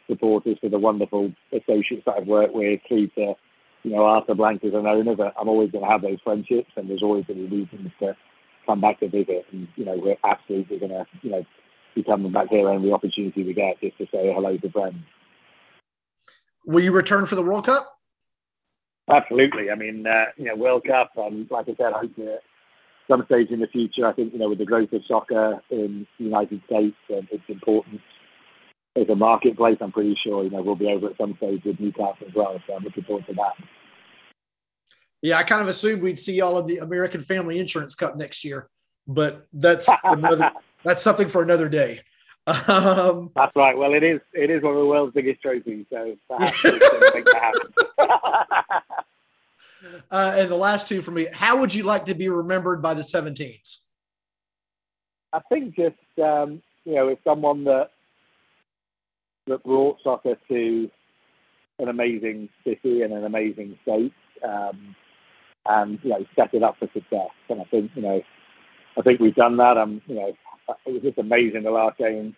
supporters 0.09 0.57
to 0.61 0.69
the 0.69 0.79
wonderful 0.79 1.31
associates 1.51 2.03
that 2.05 2.15
I've 2.17 2.27
worked 2.27 2.53
with, 2.53 2.81
through 2.87 3.07
to 3.09 3.35
you 3.83 3.91
know, 3.91 4.05
Arthur 4.05 4.33
Blank 4.33 4.63
as 4.63 4.73
an 4.73 4.87
owner, 4.87 5.15
but 5.15 5.33
I'm 5.39 5.49
always 5.49 5.71
going 5.71 5.83
to 5.83 5.89
have 5.89 6.01
those 6.01 6.19
friendships, 6.23 6.71
and 6.75 6.89
there's 6.89 7.03
always 7.03 7.25
going 7.25 7.43
to 7.43 7.49
be 7.49 7.57
reasons 7.57 7.91
to 7.99 8.15
come 8.65 8.81
back 8.81 8.99
to 9.01 9.09
visit. 9.09 9.45
And 9.51 9.67
you 9.75 9.85
know, 9.85 9.97
we're 9.97 10.15
absolutely 10.23 10.79
going 10.79 10.91
to 10.91 11.05
you 11.21 11.31
know 11.31 11.45
be 11.95 12.03
coming 12.03 12.31
back 12.31 12.49
here 12.49 12.69
every 12.69 12.91
opportunity 12.91 13.43
we 13.43 13.53
get 13.53 13.79
just 13.81 13.97
to 13.97 14.05
say 14.05 14.33
hello 14.33 14.57
to 14.57 14.71
friends. 14.71 15.03
Will 16.65 16.83
you 16.83 16.93
return 16.93 17.25
for 17.25 17.35
the 17.35 17.43
World 17.43 17.65
Cup? 17.65 17.99
Absolutely. 19.09 19.69
I 19.69 19.75
mean, 19.75 20.07
uh, 20.07 20.25
you 20.37 20.45
know, 20.45 20.55
World 20.55 20.85
Cup, 20.87 21.11
and 21.17 21.49
like 21.51 21.67
I 21.67 21.75
said, 21.75 21.91
I 21.93 21.99
hope 21.99 22.15
that 22.15 22.39
some 23.07 23.23
stage 23.25 23.49
in 23.49 23.59
the 23.59 23.67
future, 23.67 24.07
I 24.07 24.13
think, 24.13 24.33
you 24.33 24.39
know, 24.39 24.49
with 24.49 24.59
the 24.59 24.65
growth 24.65 24.93
of 24.93 25.01
soccer 25.07 25.61
in 25.69 26.07
the 26.17 26.25
United 26.25 26.61
States 26.65 26.95
and 27.09 27.27
its 27.31 27.43
importance 27.47 28.01
as 28.95 29.09
a 29.09 29.15
marketplace, 29.15 29.77
I'm 29.81 29.91
pretty 29.91 30.17
sure, 30.23 30.43
you 30.43 30.49
know, 30.49 30.61
we'll 30.61 30.75
be 30.75 30.87
over 30.87 31.07
at 31.07 31.17
some 31.17 31.35
stage 31.37 31.63
with 31.65 31.79
Newcastle 31.79 32.27
as 32.27 32.33
well. 32.35 32.59
So 32.67 32.75
I'm 32.75 32.83
looking 32.83 33.03
forward 33.03 33.25
to 33.27 33.33
that. 33.33 33.53
Yeah, 35.21 35.37
I 35.37 35.43
kind 35.43 35.61
of 35.61 35.67
assumed 35.67 36.01
we'd 36.01 36.19
see 36.19 36.41
all 36.41 36.57
of 36.57 36.67
the 36.67 36.77
American 36.77 37.21
Family 37.21 37.59
Insurance 37.59 37.95
Cup 37.95 38.17
next 38.17 38.43
year, 38.43 38.69
but 39.07 39.47
that's 39.53 39.87
another, 40.03 40.51
that's 40.83 41.01
something 41.01 41.29
for 41.29 41.41
another 41.41 41.69
day. 41.69 42.01
Um, 42.45 43.31
That's 43.35 43.55
right. 43.55 43.77
Well, 43.77 43.93
it 43.93 44.03
is. 44.03 44.19
It 44.33 44.49
is 44.49 44.61
one 44.61 44.73
of 44.73 44.79
the 44.79 44.85
world's 44.85 45.13
biggest 45.13 45.41
trophies, 45.41 45.85
so 45.89 46.17
perhaps 46.27 46.61
that 46.61 47.63
uh, 50.11 50.35
and 50.37 50.49
the 50.49 50.55
last 50.55 50.87
two 50.87 51.01
for 51.01 51.11
me. 51.11 51.27
How 51.33 51.57
would 51.57 51.73
you 51.73 51.83
like 51.83 52.05
to 52.05 52.15
be 52.15 52.29
remembered 52.29 52.81
by 52.81 52.93
the 52.93 53.01
17s? 53.01 53.79
I 55.33 55.39
think 55.49 55.75
just 55.75 55.95
um, 56.23 56.61
you 56.85 56.95
know, 56.95 57.09
as 57.09 57.17
someone 57.23 57.63
that 57.65 57.89
that 59.47 59.63
brought 59.63 59.97
soccer 60.03 60.35
to 60.47 60.89
an 61.79 61.89
amazing 61.89 62.49
city 62.63 63.01
and 63.01 63.13
an 63.13 63.25
amazing 63.25 63.77
state, 63.81 64.13
um, 64.47 64.95
and 65.65 65.99
you 66.03 66.11
know, 66.11 66.25
set 66.35 66.53
it 66.53 66.63
up 66.63 66.77
for 66.77 66.87
success. 66.93 67.31
And 67.49 67.61
I 67.61 67.65
think 67.65 67.91
you 67.95 68.03
know, 68.03 68.21
I 68.97 69.01
think 69.01 69.19
we've 69.19 69.35
done 69.35 69.57
that. 69.57 69.77
I'm 69.77 70.01
you 70.07 70.15
know 70.15 70.33
it 70.85 70.93
was 70.93 71.01
just 71.01 71.17
amazing 71.17 71.63
the 71.63 71.71
last 71.71 71.97
game. 71.97 72.35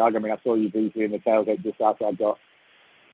I 0.00 0.10
mean, 0.10 0.30
I 0.30 0.38
saw 0.44 0.54
you 0.54 0.70
briefly 0.70 1.04
in 1.04 1.10
the 1.10 1.18
tailgate 1.18 1.64
just 1.64 1.80
after 1.80 2.06
I 2.06 2.12
got 2.12 2.38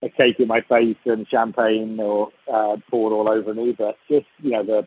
a 0.05 0.11
cake 0.11 0.39
in 0.39 0.49
my 0.49 0.61
face 0.61 0.97
and 1.07 1.27
champagne 1.29 1.99
or 1.99 2.29
uh, 2.53 2.77
poured 2.91 3.13
all 3.13 3.29
over 3.29 3.55
me. 3.55 3.75
But 3.77 3.97
just 4.09 4.27
you 4.39 4.51
know 4.51 4.63
the 4.63 4.87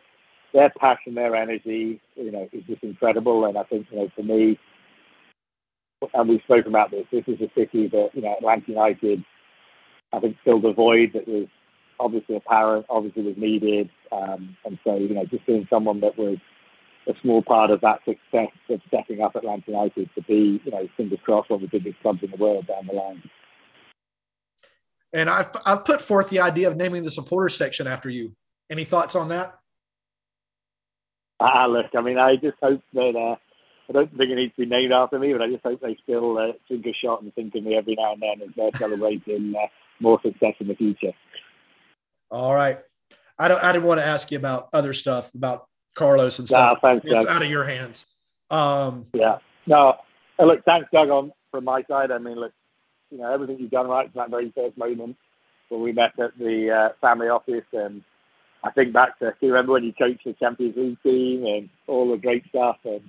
their 0.54 0.70
passion, 0.70 1.14
their 1.14 1.36
energy, 1.36 2.00
you 2.16 2.30
know, 2.30 2.48
is 2.52 2.64
just 2.66 2.82
incredible. 2.82 3.44
And 3.44 3.58
I 3.58 3.64
think 3.64 3.86
you 3.90 3.98
know 3.98 4.08
for 4.14 4.22
me, 4.22 4.58
and 6.14 6.28
we've 6.28 6.42
spoken 6.42 6.68
about 6.68 6.90
this. 6.90 7.06
This 7.10 7.24
is 7.26 7.40
a 7.40 7.50
city 7.58 7.88
that 7.88 8.10
you 8.14 8.22
know 8.22 8.34
Atlanta 8.36 8.64
United, 8.66 9.24
I 10.12 10.20
think, 10.20 10.36
filled 10.44 10.64
a 10.64 10.72
void 10.72 11.12
that 11.14 11.26
was 11.26 11.48
obviously 12.00 12.36
apparent, 12.36 12.86
obviously 12.88 13.22
was 13.22 13.36
needed. 13.36 13.90
Um, 14.12 14.56
and 14.64 14.78
so 14.84 14.96
you 14.96 15.14
know, 15.14 15.24
just 15.24 15.46
being 15.46 15.66
someone 15.68 16.00
that 16.00 16.16
was 16.16 16.38
a 17.08 17.14
small 17.22 17.42
part 17.42 17.70
of 17.70 17.80
that 17.80 18.00
success 18.04 18.52
of 18.68 18.80
stepping 18.86 19.22
up 19.22 19.34
Atlanta 19.34 19.64
United 19.66 20.10
to 20.14 20.22
be, 20.22 20.60
you 20.62 20.70
know, 20.70 20.86
fingers 20.96 21.18
crossed, 21.24 21.50
one 21.50 21.62
of 21.62 21.70
the 21.70 21.78
biggest 21.78 22.00
clubs 22.02 22.22
in 22.22 22.30
the 22.30 22.36
world 22.36 22.66
down 22.66 22.86
the 22.86 22.92
line. 22.92 23.22
And 25.12 25.30
I've, 25.30 25.48
I've 25.64 25.84
put 25.84 26.02
forth 26.02 26.28
the 26.28 26.40
idea 26.40 26.68
of 26.68 26.76
naming 26.76 27.02
the 27.02 27.10
supporters 27.10 27.56
section 27.56 27.86
after 27.86 28.10
you. 28.10 28.32
Any 28.70 28.84
thoughts 28.84 29.16
on 29.16 29.28
that? 29.28 29.58
Ah, 31.40 31.66
look, 31.66 31.86
I 31.96 32.00
mean, 32.00 32.18
I 32.18 32.36
just 32.36 32.56
hope 32.60 32.82
that 32.92 33.16
uh, 33.16 33.36
I 33.88 33.92
don't 33.92 34.10
think 34.10 34.30
it 34.30 34.34
needs 34.34 34.54
to 34.56 34.62
be 34.62 34.66
named 34.66 34.92
after 34.92 35.18
me, 35.18 35.32
but 35.32 35.40
I 35.40 35.48
just 35.48 35.64
hope 35.64 35.80
they 35.80 35.96
still 36.02 36.36
uh, 36.36 36.52
think 36.66 36.84
a 36.84 36.92
shot 36.92 37.22
and 37.22 37.34
think 37.34 37.54
of 37.54 37.62
me 37.62 37.76
every 37.76 37.94
now 37.94 38.12
and 38.12 38.22
then 38.22 38.48
as 38.48 38.54
they're 38.56 38.70
celebrating 38.74 39.54
uh, 39.56 39.66
more 40.00 40.20
success 40.22 40.54
in 40.60 40.68
the 40.68 40.74
future. 40.74 41.12
All 42.30 42.54
right. 42.54 42.78
I 43.38 43.48
don't. 43.48 43.62
I 43.62 43.72
didn't 43.72 43.86
want 43.86 44.00
to 44.00 44.06
ask 44.06 44.30
you 44.30 44.38
about 44.38 44.68
other 44.72 44.92
stuff 44.92 45.32
about 45.32 45.68
Carlos 45.94 46.38
and 46.40 46.48
stuff. 46.48 46.78
thanks, 46.82 47.06
it's 47.06 47.24
Doug. 47.24 47.36
out 47.36 47.42
of 47.42 47.48
your 47.48 47.64
hands. 47.64 48.16
Um, 48.50 49.06
yeah. 49.14 49.38
No. 49.66 49.94
Uh, 50.38 50.44
look, 50.44 50.64
thanks, 50.64 50.88
Doug. 50.92 51.08
On 51.08 51.32
from 51.52 51.64
my 51.64 51.82
side, 51.84 52.10
I 52.10 52.18
mean, 52.18 52.34
look, 52.34 52.52
you 53.10 53.18
know, 53.18 53.32
everything 53.32 53.58
you've 53.58 53.70
done 53.70 53.88
right 53.88 54.10
from 54.12 54.18
that 54.20 54.30
very 54.30 54.52
first 54.54 54.76
moment 54.76 55.16
when 55.68 55.82
we 55.82 55.92
met 55.92 56.18
at 56.18 56.36
the 56.38 56.70
uh, 56.70 56.88
family 57.00 57.28
office, 57.28 57.64
and 57.72 58.02
I 58.64 58.70
think 58.70 58.92
back 58.92 59.18
to, 59.18 59.26
do 59.26 59.46
you 59.46 59.52
remember 59.52 59.72
when 59.72 59.84
you 59.84 59.92
coached 59.92 60.24
the 60.24 60.32
Champions 60.34 60.76
League 60.76 61.02
team 61.02 61.44
and 61.44 61.68
all 61.86 62.10
the 62.10 62.16
great 62.16 62.44
stuff, 62.48 62.76
and 62.84 63.02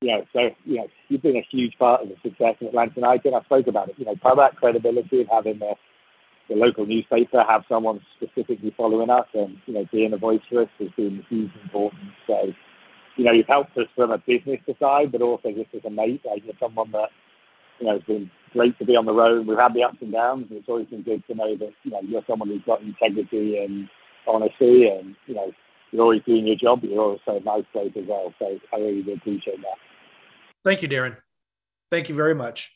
you 0.00 0.08
know, 0.08 0.24
so 0.32 0.50
you 0.64 0.76
know, 0.76 0.88
you've 1.08 1.22
been 1.22 1.36
a 1.36 1.46
huge 1.50 1.76
part 1.78 2.02
of 2.02 2.08
the 2.08 2.16
success 2.22 2.56
of 2.60 2.68
Atlanta 2.68 2.92
United. 2.96 3.34
I 3.34 3.42
spoke 3.44 3.66
about 3.66 3.88
it. 3.88 3.96
You 3.98 4.06
know, 4.06 4.16
part 4.16 4.38
of 4.38 4.44
that 4.44 4.56
credibility 4.56 5.22
of 5.22 5.28
having 5.30 5.58
the 5.58 5.74
the 6.48 6.54
local 6.54 6.86
newspaper 6.86 7.42
have 7.46 7.64
someone 7.68 8.00
specifically 8.16 8.72
following 8.76 9.10
us 9.10 9.26
and, 9.34 9.56
you 9.66 9.74
know, 9.74 9.84
being 9.90 10.12
a 10.12 10.16
voice 10.16 10.40
for 10.48 10.62
us 10.62 10.68
has 10.78 10.88
been 10.96 11.24
huge 11.28 11.50
importance. 11.64 12.12
So, 12.26 12.52
you 13.16 13.24
know, 13.24 13.32
you've 13.32 13.48
helped 13.48 13.76
us 13.76 13.88
from 13.96 14.12
a 14.12 14.18
business 14.18 14.60
side, 14.78 15.10
but 15.10 15.22
also 15.22 15.50
just 15.50 15.74
as 15.74 15.84
a 15.84 15.90
mate, 15.90 16.22
like 16.24 16.44
you're 16.44 16.54
someone 16.60 16.92
that, 16.92 17.08
you 17.80 17.86
know, 17.86 17.96
it's 17.96 18.06
been 18.06 18.30
great 18.56 18.78
to 18.78 18.84
be 18.84 18.96
on 18.96 19.04
the 19.04 19.12
road. 19.12 19.46
We've 19.46 19.58
had 19.58 19.74
the 19.74 19.84
ups 19.84 19.98
and 20.00 20.12
downs. 20.12 20.46
It's 20.50 20.68
always 20.68 20.86
been 20.86 21.02
good 21.02 21.22
to 21.26 21.34
know 21.34 21.56
that, 21.56 21.72
you 21.84 21.90
know, 21.90 22.00
you're 22.02 22.22
someone 22.28 22.48
who's 22.48 22.62
got 22.66 22.80
integrity 22.80 23.58
and 23.58 23.88
honesty 24.26 24.88
and, 24.88 25.14
you 25.26 25.34
know, 25.34 25.52
you're 25.92 26.02
always 26.02 26.22
doing 26.26 26.46
your 26.46 26.56
job, 26.56 26.80
but 26.80 26.90
you're 26.90 27.00
also 27.00 27.36
a 27.36 27.40
nice 27.40 27.64
bloke 27.72 27.96
as 27.96 28.04
well. 28.08 28.32
So 28.38 28.58
I 28.72 28.76
really 28.76 29.02
do 29.02 29.12
appreciate 29.12 29.58
that. 29.58 29.76
Thank 30.64 30.82
you, 30.82 30.88
Darren. 30.88 31.16
Thank 31.90 32.08
you 32.08 32.14
very 32.14 32.34
much. 32.34 32.72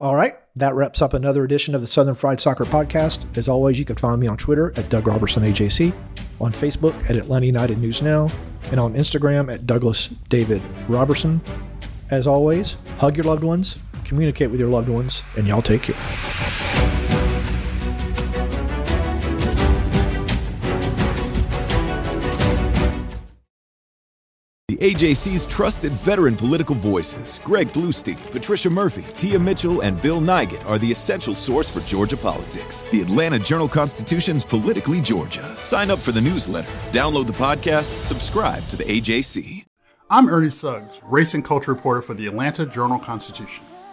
All 0.00 0.16
right, 0.16 0.34
that 0.56 0.74
wraps 0.74 1.00
up 1.00 1.14
another 1.14 1.44
edition 1.44 1.76
of 1.76 1.80
the 1.80 1.86
Southern 1.86 2.16
Fried 2.16 2.40
Soccer 2.40 2.64
Podcast. 2.64 3.36
As 3.36 3.48
always, 3.48 3.78
you 3.78 3.84
can 3.84 3.94
find 3.94 4.20
me 4.20 4.26
on 4.26 4.36
Twitter 4.36 4.72
at 4.76 4.88
Doug 4.88 5.06
Roberson 5.06 5.44
AJC, 5.44 5.94
on 6.40 6.50
Facebook 6.50 6.94
at 7.08 7.16
Atlanta 7.16 7.46
United 7.46 7.78
News 7.78 8.02
Now, 8.02 8.28
and 8.72 8.80
on 8.80 8.94
Instagram 8.94 9.52
at 9.52 9.64
Douglas 9.64 10.08
David 10.28 10.60
Roberson. 10.88 11.40
As 12.10 12.26
always, 12.26 12.76
hug 12.98 13.16
your 13.16 13.24
loved 13.24 13.44
ones, 13.44 13.78
communicate 14.12 14.50
with 14.50 14.60
your 14.60 14.68
loved 14.68 14.90
ones, 14.90 15.22
and 15.38 15.46
y'all 15.46 15.62
take 15.62 15.84
care. 15.84 15.96
The 24.68 24.76
AJC's 24.76 25.46
trusted 25.46 25.92
veteran 25.92 26.36
political 26.36 26.74
voices, 26.74 27.40
Greg 27.42 27.68
Bluestein, 27.68 28.18
Patricia 28.30 28.68
Murphy, 28.68 29.04
Tia 29.16 29.38
Mitchell, 29.38 29.80
and 29.80 30.00
Bill 30.02 30.20
Nigut, 30.20 30.66
are 30.66 30.78
the 30.78 30.90
essential 30.90 31.34
source 31.34 31.70
for 31.70 31.80
Georgia 31.80 32.16
politics. 32.16 32.84
The 32.90 33.00
Atlanta 33.00 33.38
Journal 33.38 33.68
Constitution's 33.68 34.44
Politically 34.44 35.00
Georgia. 35.00 35.42
Sign 35.62 35.90
up 35.90 35.98
for 35.98 36.12
the 36.12 36.20
newsletter, 36.20 36.70
download 36.90 37.26
the 37.26 37.32
podcast, 37.32 38.02
subscribe 38.02 38.66
to 38.68 38.76
the 38.76 38.84
AJC. 38.84 39.64
I'm 40.10 40.28
Ernie 40.28 40.50
Suggs, 40.50 41.00
race 41.04 41.32
and 41.32 41.42
culture 41.42 41.72
reporter 41.72 42.02
for 42.02 42.12
the 42.12 42.26
Atlanta 42.26 42.66
Journal 42.66 42.98
Constitution. 42.98 43.64